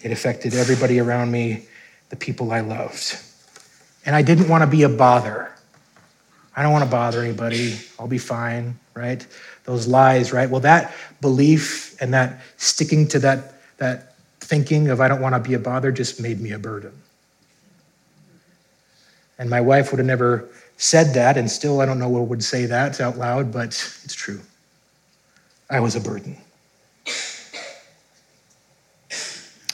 it 0.04 0.12
affected 0.12 0.54
everybody 0.54 1.00
around 1.00 1.32
me, 1.32 1.66
the 2.10 2.16
people 2.16 2.54
I 2.54 2.62
loved. 2.62 3.20
And 4.06 4.16
I 4.16 4.22
didn't 4.22 4.48
want 4.48 4.62
to 4.62 4.68
be 4.68 4.84
a 4.84 4.90
bother. 4.90 5.54
I 6.56 6.64
don't 6.64 6.72
want 6.72 6.86
to 6.86 6.90
bother 6.90 7.22
anybody. 7.22 7.78
I'll 8.00 8.08
be 8.08 8.18
fine, 8.18 8.80
right? 8.94 9.26
those 9.66 9.88
lies, 9.88 10.32
right? 10.32 10.50
Well, 10.50 10.62
that 10.62 10.94
belief 11.22 12.00
and 12.02 12.14
that 12.14 12.40
sticking 12.58 13.08
to 13.10 13.20
that, 13.20 13.56
that 13.78 14.16
thinking 14.40 14.90
of 14.90 15.02
I 15.02 15.08
don't 15.08 15.22
want 15.22 15.36
to 15.36 15.40
be 15.40 15.56
a 15.56 15.60
bother 15.60 15.92
just 15.92 16.22
made 16.22 16.40
me 16.40 16.52
a 16.52 16.60
burden. 16.60 16.94
And 19.38 19.50
my 19.50 19.60
wife 19.60 19.92
would 19.92 19.98
have 19.98 20.06
never 20.06 20.48
said 20.78 21.14
that, 21.16 21.36
and 21.36 21.50
still 21.50 21.82
I 21.82 21.86
don't 21.86 22.00
know 22.00 22.10
what 22.10 22.28
would 22.28 22.44
say 22.44 22.66
that 22.68 23.02
out 23.02 23.18
loud, 23.18 23.52
but 23.52 23.68
it's 24.04 24.14
true. 24.14 24.40
I 25.70 25.80
was 25.80 25.96
a 25.96 26.00
burden. 26.00 26.38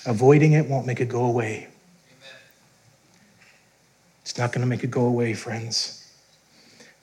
Avoiding 0.05 0.53
it 0.53 0.65
won't 0.65 0.87
make 0.87 0.99
it 0.99 1.09
go 1.09 1.25
away. 1.25 1.67
It's 4.21 4.37
not 4.37 4.51
going 4.51 4.61
to 4.61 4.67
make 4.67 4.83
it 4.83 4.89
go 4.89 5.05
away, 5.05 5.33
friends. 5.33 6.00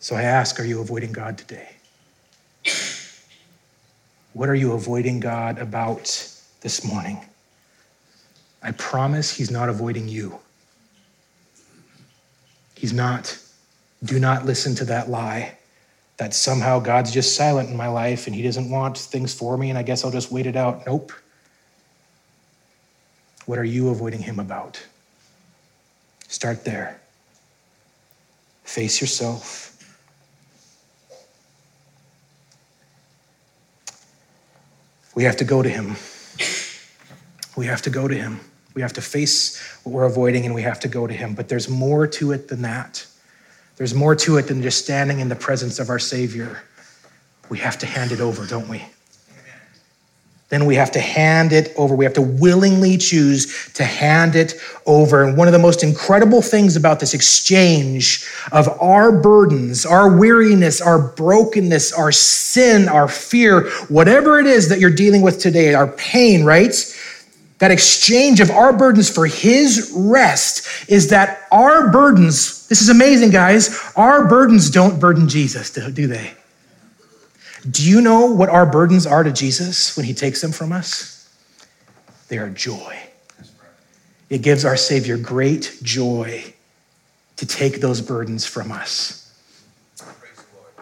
So 0.01 0.15
I 0.15 0.23
ask, 0.23 0.61
are 0.61 0.65
you 0.65 0.81
avoiding 0.81 1.13
God 1.13 1.39
today? 1.39 1.69
What 4.33 4.49
are 4.49 4.55
you 4.55 4.73
avoiding 4.73 5.19
God 5.19 5.59
about 5.59 6.07
this 6.61 6.85
morning? 6.85 7.21
I 8.63 8.73
promise 8.73 9.35
He's 9.35 9.51
not 9.51 9.69
avoiding 9.69 10.09
you. 10.09 10.39
He's 12.77 12.93
not. 12.93 13.37
Do 14.05 14.21
not 14.21 14.47
listen 14.47 14.77
to 14.77 14.85
that 14.85 15.11
lie 15.11 15.59
that 16.19 16.35
somehow 16.35 16.79
God's 16.79 17.11
just 17.11 17.35
silent 17.35 17.69
in 17.69 17.77
my 17.77 17.89
life 17.89 18.27
and 18.27 18.37
He 18.37 18.43
doesn't 18.43 18.71
want 18.71 18.97
things 18.97 19.35
for 19.35 19.57
me 19.57 19.71
and 19.71 19.79
I 19.79 19.83
guess 19.83 20.05
I'll 20.05 20.13
just 20.13 20.31
wait 20.31 20.47
it 20.47 20.55
out. 20.55 20.87
Nope. 20.87 21.13
What 23.47 23.59
are 23.59 23.65
you 23.65 23.89
avoiding 23.89 24.23
Him 24.23 24.39
about? 24.39 24.81
Start 26.29 26.65
there. 26.65 27.01
Face 28.63 29.01
yourself 29.01 29.78
We 35.19 35.25
have 35.25 35.39
to 35.39 35.45
go 35.45 35.65
to 35.65 35.69
Him. 35.69 35.97
We 37.57 37.67
have 37.67 37.83
to 37.83 37.91
go 37.91 38.07
to 38.07 38.15
Him. 38.15 38.39
We 38.75 38.83
have 38.83 38.93
to 38.93 39.01
face 39.01 39.61
what 39.83 39.93
we're 39.93 40.05
avoiding 40.05 40.47
and 40.47 40.55
we 40.55 40.63
have 40.63 40.79
to 40.79 40.87
go 40.87 41.09
to 41.09 41.13
Him. 41.13 41.35
But 41.35 41.49
there's 41.49 41.69
more 41.69 42.07
to 42.07 42.31
it 42.31 42.47
than 42.47 42.63
that. 42.63 43.05
There's 43.79 43.95
more 43.95 44.15
to 44.15 44.37
it 44.37 44.43
than 44.43 44.63
just 44.63 44.85
standing 44.85 45.19
in 45.19 45.29
the 45.29 45.35
presence 45.35 45.81
of 45.81 45.91
our 45.91 45.99
Savior. 45.99 46.63
We 47.49 47.59
have 47.59 47.77
to 47.79 47.87
hand 47.87 48.13
it 48.13 48.21
over, 48.21 48.47
don't 48.47 48.69
we? 48.69 48.85
Then 50.49 50.65
we 50.65 50.77
have 50.77 50.91
to 50.93 51.01
hand 51.01 51.53
it 51.53 51.75
over. 51.77 51.95
We 51.95 52.07
have 52.07 52.15
to 52.15 52.23
willingly 52.23 52.97
choose 52.97 53.71
to 53.75 53.85
hand 53.85 54.35
it 54.35 54.55
over. 54.87 55.23
And 55.23 55.37
one 55.37 55.47
of 55.47 55.53
the 55.53 55.59
most 55.59 55.83
incredible 55.83 56.41
things 56.41 56.75
about 56.75 57.01
this 57.01 57.13
exchange 57.13 58.27
of 58.51 58.67
our 58.81 59.13
burdens, 59.13 59.85
our 59.85 60.17
weariness, 60.17 60.81
our 60.81 60.99
brokenness, 60.99 61.93
our 61.93 62.13
sin, 62.13 62.89
our 62.89 63.09
fear, 63.09 63.69
whatever 63.89 64.41
it 64.41 64.47
is 64.47 64.71
that 64.71 64.81
you're 64.81 64.91
dealing 64.91 65.21
with 65.21 65.39
today, 65.39 65.75
our 65.75 65.89
pain, 65.89 66.45
right? 66.45 66.75
that 67.59 67.71
exchange 67.73 68.41
of 68.41 68.51
our 68.51 68.73
burdens 68.73 69.11
for 69.11 69.27
his 69.27 69.93
rest 69.95 70.89
is 70.89 71.11
that 71.11 71.47
our 71.51 71.91
burdens, 71.91 72.69
this 72.69 72.81
is 72.81 72.89
amazing, 72.89 73.31
guys, 73.31 73.93
our 73.97 74.29
burdens 74.29 74.71
don't 74.71 75.01
burden 75.01 75.29
Jesus, 75.29 75.71
do 75.71 76.07
they? 76.07 76.38
Do 77.69 77.89
you 77.89 78.01
know 78.01 78.27
what 78.27 78.49
our 78.49 78.67
burdens 78.67 79.07
are 79.07 79.23
to 79.23 79.33
Jesus 79.33 79.97
when 79.97 80.07
he 80.07 80.15
takes 80.15 80.41
them 80.41 80.53
from 80.53 80.73
us? 80.73 81.29
They 82.29 82.39
are 82.39 82.51
joy. 82.51 82.99
It 84.31 84.43
gives 84.43 84.65
our 84.65 84.77
Savior 84.77 85.17
great 85.17 85.79
joy 85.83 86.55
to 87.37 87.47
take 87.47 87.81
those 87.81 88.01
burdens 88.01 88.45
from 88.45 88.71
us. 88.71 89.25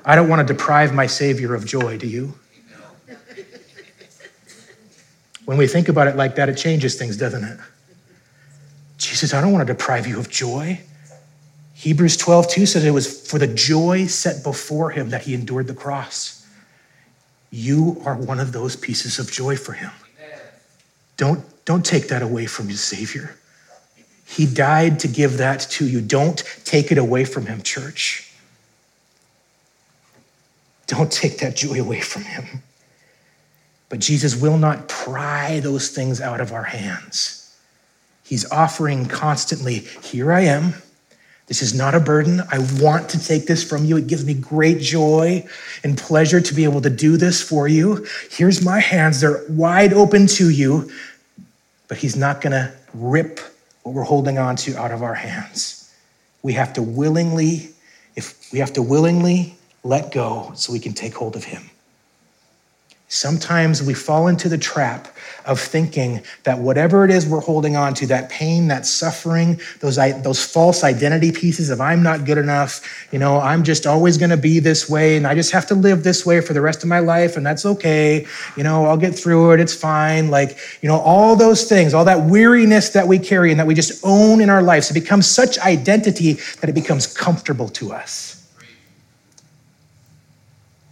I 0.04 0.14
don't 0.14 0.28
want 0.28 0.46
to 0.46 0.52
deprive 0.52 0.94
my 0.94 1.06
Savior 1.06 1.54
of 1.54 1.64
joy, 1.64 1.98
do 1.98 2.06
you? 2.06 2.34
When 5.44 5.56
we 5.56 5.68
think 5.68 5.88
about 5.88 6.08
it 6.08 6.16
like 6.16 6.34
that, 6.36 6.48
it 6.48 6.56
changes 6.56 6.96
things, 6.96 7.16
doesn't 7.16 7.44
it? 7.44 7.58
Jesus, 8.98 9.32
I 9.32 9.40
don't 9.40 9.52
want 9.52 9.66
to 9.66 9.72
deprive 9.72 10.06
you 10.06 10.18
of 10.18 10.28
joy. 10.28 10.80
Hebrews 11.74 12.16
12, 12.16 12.48
2 12.48 12.66
says 12.66 12.84
it 12.84 12.90
was 12.90 13.28
for 13.28 13.38
the 13.38 13.46
joy 13.46 14.06
set 14.06 14.42
before 14.42 14.90
him 14.90 15.10
that 15.10 15.22
he 15.22 15.34
endured 15.34 15.68
the 15.68 15.74
cross. 15.74 16.35
You 17.56 18.02
are 18.04 18.14
one 18.14 18.38
of 18.38 18.52
those 18.52 18.76
pieces 18.76 19.18
of 19.18 19.32
joy 19.32 19.56
for 19.56 19.72
him. 19.72 19.90
Don't, 21.16 21.42
don't 21.64 21.82
take 21.82 22.08
that 22.08 22.20
away 22.20 22.44
from 22.44 22.68
your 22.68 22.76
Savior. 22.76 23.34
He 24.26 24.44
died 24.44 25.00
to 25.00 25.08
give 25.08 25.38
that 25.38 25.60
to 25.70 25.86
you. 25.88 26.02
Don't 26.02 26.44
take 26.66 26.92
it 26.92 26.98
away 26.98 27.24
from 27.24 27.46
him, 27.46 27.62
church. 27.62 28.30
Don't 30.86 31.10
take 31.10 31.38
that 31.38 31.56
joy 31.56 31.80
away 31.80 32.02
from 32.02 32.24
him. 32.24 32.44
But 33.88 34.00
Jesus 34.00 34.36
will 34.36 34.58
not 34.58 34.88
pry 34.88 35.60
those 35.60 35.88
things 35.88 36.20
out 36.20 36.42
of 36.42 36.52
our 36.52 36.64
hands. 36.64 37.56
He's 38.22 38.50
offering 38.52 39.06
constantly, 39.06 39.78
Here 40.02 40.30
I 40.30 40.42
am. 40.42 40.74
This 41.46 41.62
is 41.62 41.74
not 41.74 41.94
a 41.94 42.00
burden. 42.00 42.42
I 42.50 42.58
want 42.80 43.08
to 43.10 43.24
take 43.24 43.46
this 43.46 43.62
from 43.62 43.84
you. 43.84 43.96
It 43.96 44.08
gives 44.08 44.24
me 44.24 44.34
great 44.34 44.80
joy 44.80 45.46
and 45.84 45.96
pleasure 45.96 46.40
to 46.40 46.54
be 46.54 46.64
able 46.64 46.80
to 46.80 46.90
do 46.90 47.16
this 47.16 47.40
for 47.40 47.68
you. 47.68 48.04
Here's 48.30 48.64
my 48.64 48.80
hands. 48.80 49.20
They're 49.20 49.44
wide 49.48 49.92
open 49.92 50.26
to 50.28 50.50
you. 50.50 50.90
But 51.86 51.98
He's 51.98 52.16
not 52.16 52.40
going 52.40 52.52
to 52.52 52.72
rip 52.94 53.38
what 53.84 53.94
we're 53.94 54.02
holding 54.02 54.38
on 54.38 54.56
to 54.56 54.76
out 54.76 54.90
of 54.90 55.02
our 55.04 55.14
hands. 55.14 55.94
We 56.42 56.52
have 56.54 56.72
to 56.72 56.82
willingly, 56.82 57.70
if 58.16 58.52
we 58.52 58.58
have 58.58 58.72
to 58.72 58.82
willingly 58.82 59.56
let 59.84 60.10
go 60.10 60.50
so 60.56 60.72
we 60.72 60.80
can 60.80 60.94
take 60.94 61.14
hold 61.14 61.36
of 61.36 61.44
Him. 61.44 61.70
Sometimes 63.08 63.84
we 63.84 63.94
fall 63.94 64.26
into 64.26 64.48
the 64.48 64.58
trap 64.58 65.06
of 65.44 65.60
thinking 65.60 66.20
that 66.42 66.58
whatever 66.58 67.04
it 67.04 67.10
is 67.12 67.24
we're 67.24 67.40
holding 67.40 67.76
on 67.76 67.94
to, 67.94 68.06
that 68.08 68.28
pain, 68.30 68.66
that 68.66 68.84
suffering, 68.84 69.60
those, 69.78 69.94
those 69.94 70.44
false 70.44 70.82
identity 70.82 71.30
pieces 71.30 71.70
of 71.70 71.80
I'm 71.80 72.02
not 72.02 72.24
good 72.24 72.36
enough, 72.36 73.06
you 73.12 73.20
know, 73.20 73.38
I'm 73.38 73.62
just 73.62 73.86
always 73.86 74.18
going 74.18 74.30
to 74.30 74.36
be 74.36 74.58
this 74.58 74.90
way 74.90 75.16
and 75.16 75.24
I 75.24 75.36
just 75.36 75.52
have 75.52 75.66
to 75.68 75.76
live 75.76 76.02
this 76.02 76.26
way 76.26 76.40
for 76.40 76.52
the 76.52 76.60
rest 76.60 76.82
of 76.82 76.88
my 76.88 76.98
life 76.98 77.36
and 77.36 77.46
that's 77.46 77.64
okay. 77.64 78.26
You 78.56 78.64
know, 78.64 78.86
I'll 78.86 78.96
get 78.96 79.16
through 79.16 79.52
it. 79.52 79.60
It's 79.60 79.74
fine. 79.74 80.28
Like, 80.28 80.58
you 80.82 80.88
know, 80.88 80.98
all 80.98 81.36
those 81.36 81.68
things, 81.68 81.94
all 81.94 82.04
that 82.06 82.28
weariness 82.28 82.88
that 82.90 83.06
we 83.06 83.20
carry 83.20 83.52
and 83.52 83.60
that 83.60 83.68
we 83.68 83.74
just 83.74 84.04
own 84.04 84.40
in 84.40 84.50
our 84.50 84.62
lives, 84.62 84.90
it 84.90 84.94
becomes 84.94 85.28
such 85.28 85.60
identity 85.60 86.32
that 86.60 86.68
it 86.68 86.74
becomes 86.74 87.06
comfortable 87.06 87.68
to 87.68 87.92
us. 87.92 88.50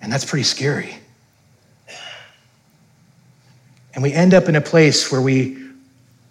And 0.00 0.12
that's 0.12 0.24
pretty 0.24 0.44
scary. 0.44 0.98
And 3.94 4.02
we 4.02 4.12
end 4.12 4.35
up 4.35 4.48
in 4.48 4.57
a 4.57 4.61
place 4.61 5.11
where 5.11 5.20
we 5.20 5.59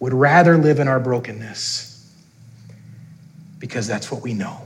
would 0.00 0.12
rather 0.12 0.58
live 0.58 0.80
in 0.80 0.88
our 0.88 1.00
brokenness 1.00 1.90
because 3.58 3.86
that's 3.86 4.12
what 4.12 4.22
we 4.22 4.34
know. 4.34 4.60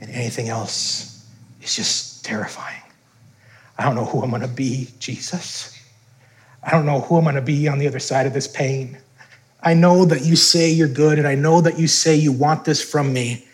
And 0.00 0.10
anything 0.10 0.48
else 0.48 1.26
is 1.62 1.76
just 1.76 2.24
terrifying. 2.24 2.80
I 3.78 3.84
don't 3.84 3.94
know 3.94 4.04
who 4.04 4.22
I'm 4.22 4.30
going 4.30 4.42
to 4.42 4.48
be, 4.48 4.88
Jesus. 4.98 5.78
I 6.62 6.70
don't 6.70 6.86
know 6.86 7.00
who 7.00 7.16
I'm 7.16 7.24
going 7.24 7.34
to 7.34 7.42
be 7.42 7.68
on 7.68 7.78
the 7.78 7.86
other 7.86 7.98
side 7.98 8.26
of 8.26 8.32
this 8.32 8.48
pain. 8.48 8.96
I 9.62 9.74
know 9.74 10.04
that 10.06 10.22
you 10.22 10.36
say 10.36 10.70
you're 10.70 10.88
good, 10.88 11.18
and 11.18 11.26
I 11.26 11.34
know 11.34 11.60
that 11.60 11.78
you 11.78 11.88
say 11.88 12.14
you 12.14 12.32
want 12.32 12.64
this 12.64 12.82
from 12.82 13.12
me 13.12 13.46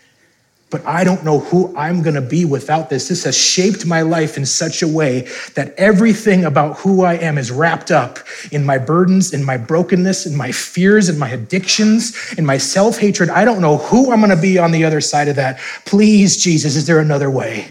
but 0.71 0.87
I 0.87 1.03
don't 1.03 1.25
know 1.25 1.41
who 1.41 1.77
I'm 1.77 2.01
going 2.01 2.15
to 2.15 2.21
be 2.21 2.45
without 2.45 2.89
this. 2.89 3.09
This 3.09 3.25
has 3.25 3.37
shaped 3.37 3.85
my 3.85 4.03
life 4.03 4.37
in 4.37 4.47
such 4.47 4.83
a 4.83 4.89
way 4.89 5.29
that 5.55 5.75
everything 5.77 6.45
about 6.45 6.79
who 6.79 7.03
I 7.03 7.15
am 7.15 7.39
is 7.39 7.51
wrapped 7.51 7.91
up 7.91 8.21
in 8.53 8.65
my 8.65 8.79
burdens, 8.79 9.35
in 9.35 9.45
my 9.45 9.57
brokenness, 9.57 10.27
in 10.27 10.37
my 10.37 10.53
fears, 10.53 11.09
in 11.09 11.19
my 11.19 11.29
addictions, 11.29 12.35
in 12.39 12.47
my 12.47 12.57
self 12.57 12.99
hatred. 12.99 13.31
I 13.31 13.45
don't 13.45 13.61
know 13.61 13.79
who 13.79 14.13
I'm 14.13 14.21
going 14.21 14.35
to 14.35 14.41
be 14.41 14.59
on 14.59 14.71
the 14.71 14.85
other 14.85 15.01
side 15.01 15.27
of 15.29 15.37
that. 15.37 15.59
Please, 15.87 16.37
Jesus, 16.37 16.77
is 16.77 16.87
there 16.87 17.01
another 17.01 17.31
way? 17.31 17.69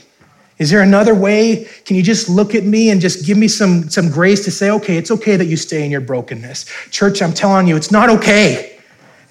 Is 0.57 0.69
there 0.69 0.81
another 0.81 1.15
way? 1.15 1.69
Can 1.85 1.95
you 1.95 2.03
just 2.03 2.27
look 2.27 2.53
at 2.53 2.65
me 2.65 2.89
and 2.89 2.99
just 2.99 3.25
give 3.25 3.37
me 3.37 3.47
some, 3.47 3.89
some 3.89 4.11
grace 4.11 4.43
to 4.43 4.51
say, 4.51 4.69
okay, 4.71 4.97
it's 4.97 5.09
okay 5.09 5.37
that 5.37 5.45
you 5.45 5.55
stay 5.55 5.85
in 5.85 5.89
your 5.89 6.01
brokenness? 6.01 6.65
Church, 6.91 7.21
I'm 7.21 7.31
telling 7.31 7.65
you, 7.65 7.77
it's 7.77 7.91
not 7.91 8.09
okay. 8.09 8.68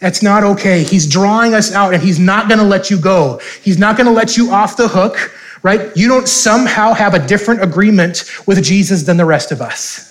That's 0.01 0.23
not 0.23 0.45
okay. 0.45 0.85
He's 0.85 1.07
drawing 1.07 1.55
us 1.55 1.73
out 1.73 1.93
and 1.93 2.03
he's 2.03 2.21
not 2.21 2.49
going 2.49 2.59
to 2.59 2.65
let 2.65 2.91
you 2.91 3.01
go. 3.01 3.41
He's 3.63 3.79
not 3.79 3.97
going 3.97 4.07
to 4.07 4.13
let 4.13 4.37
you 4.37 4.53
off 4.53 4.77
the 4.77 4.89
hook, 4.89 5.33
right? 5.63 5.97
You 5.97 6.09
don't 6.09 6.29
somehow 6.29 6.93
have 6.93 7.15
a 7.15 7.27
different 7.27 7.63
agreement 7.63 8.25
with 8.47 8.63
Jesus 8.63 9.03
than 9.03 9.17
the 9.17 9.25
rest 9.25 9.51
of 9.51 9.61
us. 9.61 10.09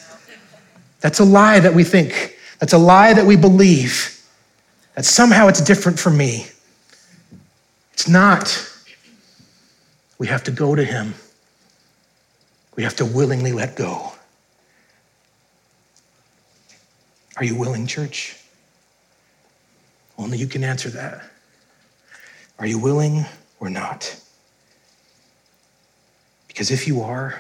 That's 1.00 1.20
a 1.20 1.26
lie 1.26 1.60
that 1.60 1.74
we 1.74 1.84
think. 1.84 2.38
That's 2.60 2.74
a 2.74 2.78
lie 2.78 3.14
that 3.14 3.26
we 3.26 3.36
believe. 3.38 4.14
That 4.96 5.06
somehow 5.06 5.48
it's 5.48 5.62
different 5.62 6.00
for 6.00 6.10
me. 6.10 6.48
It's 7.94 8.10
not. 8.10 8.68
We 10.18 10.28
have 10.28 10.44
to 10.46 10.52
go 10.52 10.76
to 10.76 10.84
him. 10.84 11.14
We 12.76 12.84
have 12.84 12.96
to 12.98 13.06
willingly 13.06 13.54
let 13.54 13.76
go. 13.76 14.12
Are 17.38 17.46
you 17.46 17.56
willing, 17.56 17.88
church? 17.88 18.36
Only 20.18 20.38
you 20.38 20.48
can 20.48 20.64
answer 20.64 20.90
that. 20.90 21.24
Are 22.60 22.66
you 22.66 22.80
willing 22.80 23.26
or 23.60 23.70
not? 23.70 24.20
Because 26.48 26.72
if 26.72 26.88
you 26.88 27.02
are, 27.02 27.40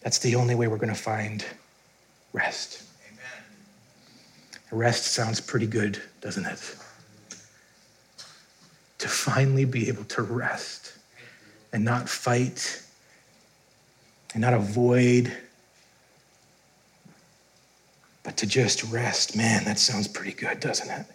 that's 0.00 0.18
the 0.18 0.34
only 0.34 0.54
way 0.54 0.66
we're 0.66 0.78
going 0.78 0.88
to 0.88 0.94
find 0.94 1.44
rest. 2.32 2.84
Amen. 3.06 3.44
Rest 4.70 5.06
sounds 5.06 5.40
pretty 5.40 5.66
good, 5.66 6.00
doesn't 6.20 6.46
it? 6.46 6.76
To 8.98 9.08
finally 9.08 9.66
be 9.66 9.88
able 9.88 10.04
to 10.04 10.22
rest 10.22 10.94
and 11.72 11.84
not 11.84 12.08
fight 12.08 12.82
and 14.32 14.40
not 14.40 14.54
avoid, 14.54 15.30
but 18.22 18.36
to 18.38 18.46
just 18.46 18.84
rest. 18.84 19.36
Man, 19.36 19.64
that 19.64 19.78
sounds 19.78 20.08
pretty 20.08 20.32
good, 20.32 20.60
doesn't 20.60 20.88
it? 20.88 21.06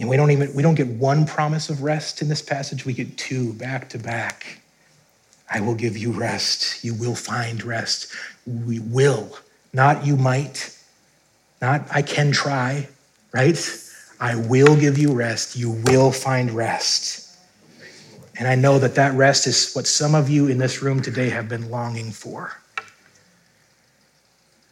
And 0.00 0.08
we 0.08 0.16
don't 0.16 0.30
even 0.30 0.52
we 0.54 0.62
don't 0.62 0.74
get 0.74 0.88
one 0.88 1.26
promise 1.26 1.68
of 1.68 1.82
rest 1.82 2.22
in 2.22 2.28
this 2.28 2.40
passage, 2.40 2.86
we 2.86 2.94
get 2.94 3.18
two 3.18 3.52
back 3.52 3.90
to 3.90 3.98
back. 3.98 4.60
I 5.52 5.60
will 5.60 5.74
give 5.74 5.96
you 5.96 6.10
rest. 6.10 6.82
You 6.82 6.94
will 6.94 7.14
find 7.14 7.62
rest. 7.62 8.14
We 8.46 8.80
will, 8.80 9.36
not 9.72 10.06
you 10.06 10.16
might, 10.16 10.78
not 11.60 11.86
I 11.92 12.00
can 12.00 12.32
try, 12.32 12.88
right? 13.32 13.58
I 14.18 14.36
will 14.36 14.74
give 14.74 14.96
you 14.96 15.12
rest. 15.12 15.56
You 15.56 15.70
will 15.70 16.12
find 16.12 16.50
rest. 16.50 17.36
And 18.38 18.48
I 18.48 18.54
know 18.54 18.78
that 18.78 18.94
that 18.94 19.12
rest 19.14 19.46
is 19.46 19.74
what 19.74 19.86
some 19.86 20.14
of 20.14 20.30
you 20.30 20.46
in 20.48 20.56
this 20.56 20.80
room 20.80 21.02
today 21.02 21.28
have 21.28 21.48
been 21.48 21.68
longing 21.68 22.10
for 22.10 22.52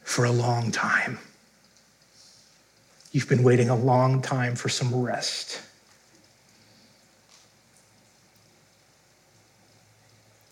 for 0.05 0.25
a 0.25 0.33
long 0.33 0.71
time. 0.71 1.19
You've 3.13 3.29
been 3.29 3.43
waiting 3.43 3.71
a 3.71 3.77
long 3.77 4.21
time 4.21 4.55
for 4.55 4.69
some 4.69 4.95
rest. 4.95 5.63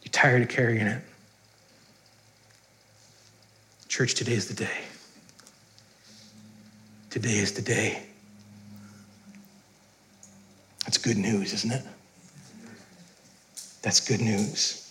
You're 0.02 0.12
tired 0.12 0.42
of 0.42 0.48
carrying 0.48 0.86
it. 0.86 1.02
Church, 3.88 4.14
today 4.14 4.32
is 4.32 4.48
the 4.48 4.54
day. 4.54 4.78
Today 7.10 7.38
is 7.38 7.52
the 7.52 7.62
day. 7.62 8.02
That's 10.84 10.98
good 10.98 11.16
news, 11.16 11.52
isn't 11.52 11.72
it? 11.72 11.82
That's 13.82 14.00
good 14.00 14.20
news. 14.20 14.85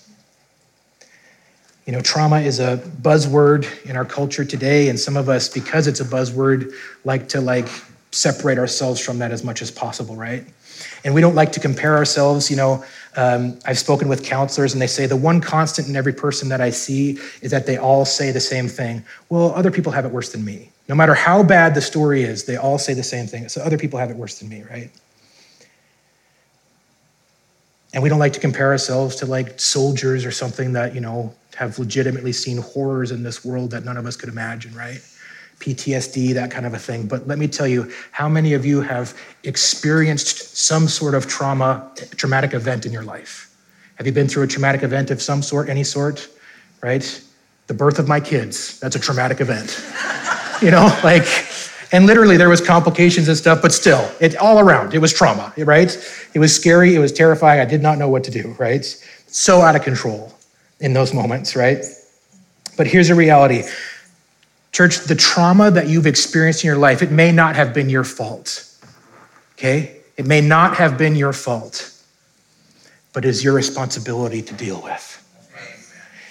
You 1.85 1.93
know, 1.93 2.01
trauma 2.01 2.39
is 2.39 2.59
a 2.59 2.77
buzzword 3.01 3.67
in 3.85 3.95
our 3.95 4.05
culture 4.05 4.43
today, 4.43 4.89
and 4.89 4.99
some 4.99 5.15
of 5.15 5.29
us, 5.29 5.47
because 5.47 5.85
it's 5.85 5.99
a 5.99 6.05
buzzword, 6.05 6.73
like 7.03 7.29
to 7.29 7.41
like 7.41 7.67
separate 8.11 8.57
ourselves 8.57 8.99
from 8.99 9.19
that 9.19 9.31
as 9.31 9.43
much 9.43 9.61
as 9.61 9.69
possible, 9.69 10.15
right? 10.15 10.43
And 11.03 11.13
we 11.13 11.21
don't 11.21 11.35
like 11.35 11.51
to 11.51 11.59
compare 11.59 11.95
ourselves. 11.95 12.49
You 12.49 12.57
know, 12.57 12.85
um, 13.15 13.59
I've 13.65 13.77
spoken 13.77 14.07
with 14.07 14.23
counselors 14.23 14.73
and 14.73 14.81
they 14.81 14.87
say 14.87 15.05
the 15.05 15.15
one 15.15 15.39
constant 15.41 15.87
in 15.87 15.95
every 15.95 16.13
person 16.13 16.49
that 16.49 16.59
I 16.59 16.69
see 16.69 17.19
is 17.41 17.51
that 17.51 17.65
they 17.65 17.77
all 17.77 18.03
say 18.03 18.31
the 18.31 18.39
same 18.39 18.67
thing. 18.67 19.03
Well, 19.29 19.53
other 19.53 19.71
people 19.71 19.91
have 19.91 20.05
it 20.05 20.11
worse 20.11 20.31
than 20.31 20.43
me. 20.43 20.71
No 20.87 20.95
matter 20.95 21.13
how 21.13 21.43
bad 21.43 21.75
the 21.75 21.81
story 21.81 22.23
is, 22.23 22.45
they 22.45 22.57
all 22.57 22.77
say 22.77 22.93
the 22.93 23.03
same 23.03 23.27
thing. 23.27 23.47
So 23.49 23.61
other 23.61 23.77
people 23.77 23.99
have 23.99 24.09
it 24.09 24.17
worse 24.17 24.39
than 24.39 24.49
me, 24.49 24.63
right? 24.69 24.89
And 27.95 28.03
we 28.03 28.09
don't 28.09 28.19
like 28.19 28.33
to 28.33 28.41
compare 28.41 28.67
ourselves 28.67 29.15
to 29.17 29.25
like 29.25 29.57
soldiers 29.57 30.25
or 30.25 30.31
something 30.31 30.73
that, 30.73 30.93
you 30.93 30.99
know, 30.99 31.33
have 31.55 31.79
legitimately 31.79 32.33
seen 32.33 32.57
horrors 32.57 33.09
in 33.09 33.23
this 33.23 33.45
world 33.45 33.71
that 33.71 33.85
none 33.85 33.95
of 33.95 34.05
us 34.05 34.17
could 34.17 34.27
imagine, 34.27 34.75
right? 34.75 34.99
PTSD, 35.61 36.33
that 36.33 36.51
kind 36.51 36.65
of 36.65 36.73
a 36.73 36.77
thing. 36.77 37.07
But 37.07 37.25
let 37.25 37.39
me 37.39 37.47
tell 37.47 37.67
you, 37.67 37.89
how 38.11 38.27
many 38.27 38.53
of 38.53 38.65
you 38.65 38.81
have 38.81 39.17
experienced 39.43 40.57
some 40.57 40.89
sort 40.89 41.15
of 41.15 41.25
trauma, 41.27 41.89
traumatic 42.17 42.53
event 42.53 42.85
in 42.85 42.91
your 42.91 43.03
life? 43.03 43.55
Have 43.95 44.05
you 44.05 44.11
been 44.11 44.27
through 44.27 44.43
a 44.43 44.47
traumatic 44.47 44.83
event 44.83 45.09
of 45.09 45.21
some 45.21 45.41
sort, 45.41 45.69
any 45.69 45.85
sort, 45.85 46.27
right? 46.81 47.23
The 47.67 47.73
birth 47.73 47.97
of 47.97 48.09
my 48.09 48.19
kids, 48.19 48.77
that's 48.81 48.97
a 48.97 48.99
traumatic 48.99 49.39
event. 49.39 49.81
you 50.61 50.69
know, 50.69 50.93
like, 51.01 51.23
and 51.91 52.05
literally 52.05 52.37
there 52.37 52.49
was 52.49 52.61
complications 52.61 53.27
and 53.27 53.37
stuff, 53.37 53.61
but 53.61 53.73
still, 53.73 54.09
it 54.19 54.35
all 54.37 54.59
around, 54.59 54.93
it 54.93 54.99
was 54.99 55.13
trauma, 55.13 55.53
right? 55.57 55.95
It 56.33 56.39
was 56.39 56.55
scary, 56.55 56.95
it 56.95 56.99
was 56.99 57.11
terrifying. 57.11 57.59
I 57.59 57.65
did 57.65 57.81
not 57.81 57.97
know 57.97 58.09
what 58.09 58.23
to 58.25 58.31
do, 58.31 58.55
right? 58.57 58.83
So 59.27 59.61
out 59.61 59.75
of 59.75 59.83
control 59.83 60.33
in 60.79 60.93
those 60.93 61.13
moments, 61.13 61.55
right? 61.55 61.83
But 62.77 62.87
here's 62.87 63.07
the 63.07 63.15
reality 63.15 63.63
Church, 64.75 65.05
the 65.05 65.15
trauma 65.15 65.71
that 65.71 65.87
you've 65.87 66.05
experienced 66.05 66.65
in 66.65 66.67
your 66.67 66.75
life, 66.75 67.01
it 67.01 67.09
may 67.09 67.31
not 67.31 67.55
have 67.55 67.73
been 67.73 67.89
your 67.89 68.03
fault. 68.03 68.65
Okay? 69.53 70.01
It 70.17 70.25
may 70.25 70.41
not 70.41 70.75
have 70.75 70.97
been 70.97 71.15
your 71.15 71.31
fault, 71.31 71.97
but 73.13 73.23
it 73.23 73.29
is 73.29 73.41
your 73.41 73.53
responsibility 73.53 74.41
to 74.41 74.53
deal 74.53 74.81
with. 74.81 75.21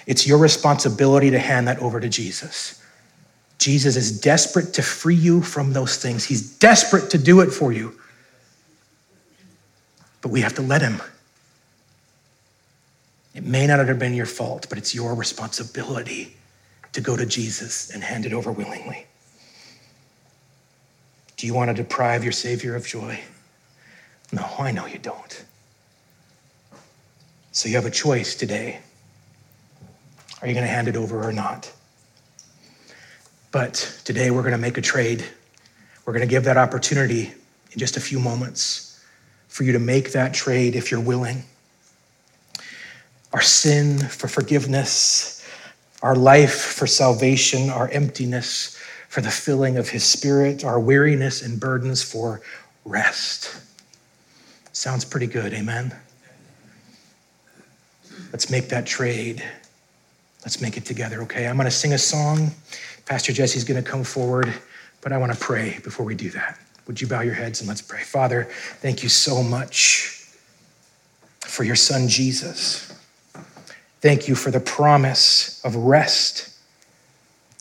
It's 0.05 0.27
your 0.27 0.37
responsibility 0.37 1.31
to 1.31 1.39
hand 1.39 1.67
that 1.67 1.79
over 1.79 1.99
to 1.99 2.07
Jesus. 2.07 2.84
Jesus 3.57 3.95
is 3.95 4.19
desperate 4.19 4.73
to 4.73 4.81
free 4.81 5.15
you 5.15 5.41
from 5.41 5.73
those 5.73 5.97
things. 5.97 6.25
He's 6.25 6.57
desperate 6.57 7.09
to 7.11 7.17
do 7.17 7.41
it 7.41 7.51
for 7.51 7.71
you. 7.71 7.97
But 10.21 10.29
we 10.29 10.41
have 10.41 10.55
to 10.55 10.61
let 10.61 10.81
him. 10.81 11.01
It 13.33 13.43
may 13.43 13.67
not 13.67 13.85
have 13.85 13.99
been 13.99 14.13
your 14.13 14.25
fault, 14.25 14.67
but 14.69 14.77
it's 14.77 14.95
your 14.95 15.13
responsibility 15.13 16.35
to 16.95 17.01
go 17.01 17.17
to 17.17 17.25
Jesus 17.25 17.89
and 17.89 18.01
hand 18.01 18.25
it 18.25 18.31
over 18.31 18.51
willingly? 18.53 19.05
Do 21.35 21.45
you 21.45 21.53
want 21.53 21.69
to 21.69 21.73
deprive 21.73 22.23
your 22.23 22.31
Savior 22.31 22.73
of 22.73 22.87
joy? 22.87 23.19
No, 24.31 24.49
I 24.57 24.71
know 24.71 24.85
you 24.85 24.97
don't. 24.97 25.45
So 27.51 27.67
you 27.67 27.75
have 27.75 27.85
a 27.85 27.91
choice 27.91 28.33
today. 28.33 28.79
Are 30.41 30.47
you 30.47 30.53
going 30.53 30.65
to 30.65 30.71
hand 30.71 30.87
it 30.87 30.95
over 30.95 31.21
or 31.21 31.33
not? 31.33 31.69
But 33.55 34.01
today 34.03 34.31
we're 34.31 34.41
going 34.41 34.51
to 34.51 34.57
make 34.57 34.77
a 34.77 34.81
trade. 34.81 35.23
We're 36.05 36.11
going 36.11 36.27
to 36.27 36.29
give 36.29 36.43
that 36.43 36.57
opportunity 36.57 37.33
in 37.71 37.79
just 37.79 37.95
a 37.95 38.01
few 38.01 38.19
moments 38.19 39.01
for 39.47 39.63
you 39.63 39.71
to 39.71 39.79
make 39.79 40.11
that 40.11 40.33
trade 40.33 40.75
if 40.75 40.91
you're 40.91 40.99
willing. 40.99 41.41
Our 43.31 43.39
sin 43.39 43.99
for 43.99 44.27
forgiveness 44.27 45.41
our 46.03 46.17
life 46.17 46.53
for 46.53 46.85
salvation, 46.85 47.69
our 47.69 47.87
emptiness 47.91 48.77
for 49.07 49.21
the 49.21 49.31
filling 49.31 49.77
of 49.77 49.87
His 49.87 50.03
Spirit, 50.03 50.65
our 50.65 50.77
weariness 50.77 51.41
and 51.41 51.57
burdens 51.57 52.03
for 52.03 52.41
rest. 52.83 53.55
Sounds 54.73 55.05
pretty 55.05 55.27
good, 55.27 55.53
amen? 55.53 55.95
Let's 58.33 58.49
make 58.49 58.67
that 58.67 58.85
trade. 58.85 59.41
Let's 60.41 60.61
make 60.61 60.75
it 60.75 60.83
together, 60.83 61.21
okay? 61.23 61.47
I'm 61.47 61.57
to 61.57 61.71
sing 61.71 61.93
a 61.93 61.97
song. 61.97 62.51
Pastor 63.05 63.31
Jesse's 63.33 63.63
going 63.63 63.81
to 63.81 63.87
come 63.89 64.03
forward, 64.03 64.53
but 65.01 65.11
I 65.11 65.17
want 65.17 65.31
to 65.31 65.37
pray 65.37 65.79
before 65.83 66.05
we 66.05 66.15
do 66.15 66.29
that. 66.31 66.59
Would 66.87 66.99
you 67.01 67.07
bow 67.07 67.21
your 67.21 67.33
heads 67.33 67.61
and 67.61 67.67
let's 67.67 67.81
pray? 67.81 68.01
Father, 68.01 68.45
thank 68.79 69.03
you 69.03 69.09
so 69.09 69.43
much 69.43 70.27
for 71.41 71.63
your 71.63 71.75
son 71.75 72.07
Jesus. 72.07 72.91
Thank 74.01 74.27
you 74.27 74.35
for 74.35 74.51
the 74.51 74.59
promise 74.59 75.63
of 75.63 75.75
rest, 75.75 76.55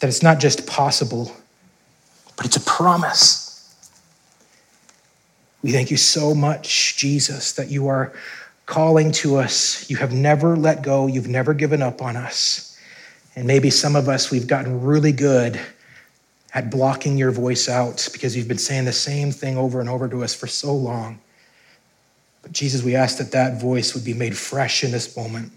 that 0.01 0.09
it's 0.09 0.23
not 0.23 0.41
just 0.41 0.67
possible, 0.67 1.35
but 2.37 2.47
it's 2.47 2.57
a 2.57 2.61
promise. 2.61 3.75
We 5.63 5.73
thank 5.73 5.91
you 5.91 5.97
so 5.97 6.35
much, 6.35 6.97
Jesus, 6.97 7.53
that 7.53 7.71
you 7.71 7.89
are 7.89 8.13
calling 8.67 9.13
to 9.13 9.37
us. 9.37 9.89
You 9.89 9.97
have 9.97 10.13
never 10.13 10.57
let 10.57 10.83
go, 10.83 11.07
you've 11.07 11.29
never 11.29 11.55
given 11.55 11.81
up 11.81 12.03
on 12.03 12.17
us. 12.17 12.74
And 13.37 13.47
maybe 13.47 13.71
some 13.71 13.97
of 13.97 14.09
us, 14.09 14.31
we've 14.31 14.47
gotten 14.47 14.83
really 14.83 15.13
good 15.13 15.61
at 16.53 16.71
blocking 16.71 17.19
your 17.19 17.33
voice 17.33 17.69
out 17.69 18.09
because 18.13 18.37
you've 18.37 18.49
been 18.49 18.59
saying 18.59 18.85
the 18.85 18.93
same 18.93 19.33
thing 19.33 19.59
over 19.59 19.81
and 19.81 19.89
over 19.89 20.09
to 20.09 20.23
us 20.23 20.35
for 20.35 20.47
so 20.47 20.75
long. 20.75 21.19
But 22.43 22.53
Jesus, 22.53 22.83
we 22.83 22.95
ask 22.95 23.19
that 23.19 23.33
that 23.33 23.61
voice 23.61 23.95
would 23.95 24.05
be 24.05 24.15
made 24.15 24.37
fresh 24.37 24.85
in 24.85 24.93
this 24.93 25.17
moment 25.17 25.51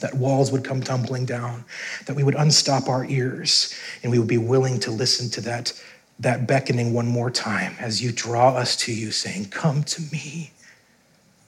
that 0.00 0.14
walls 0.14 0.52
would 0.52 0.64
come 0.64 0.82
tumbling 0.82 1.24
down, 1.24 1.64
that 2.06 2.14
we 2.14 2.22
would 2.22 2.34
unstop 2.34 2.88
our 2.88 3.04
ears 3.06 3.74
and 4.02 4.12
we 4.12 4.18
would 4.18 4.28
be 4.28 4.38
willing 4.38 4.78
to 4.80 4.90
listen 4.90 5.30
to 5.30 5.40
that, 5.40 5.72
that 6.20 6.46
beckoning 6.46 6.92
one 6.92 7.06
more 7.06 7.30
time 7.30 7.74
as 7.80 8.02
you 8.02 8.12
draw 8.12 8.50
us 8.50 8.76
to 8.76 8.92
you, 8.92 9.10
saying, 9.10 9.46
Come 9.46 9.82
to 9.84 10.02
me 10.12 10.52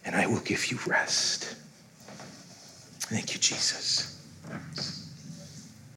and 0.05 0.17
I 0.17 0.27
will 0.27 0.41
give 0.41 0.71
you 0.71 0.79
rest. 0.87 1.57
Thank 3.01 3.35
you, 3.35 3.41
Jesus. 3.41 4.15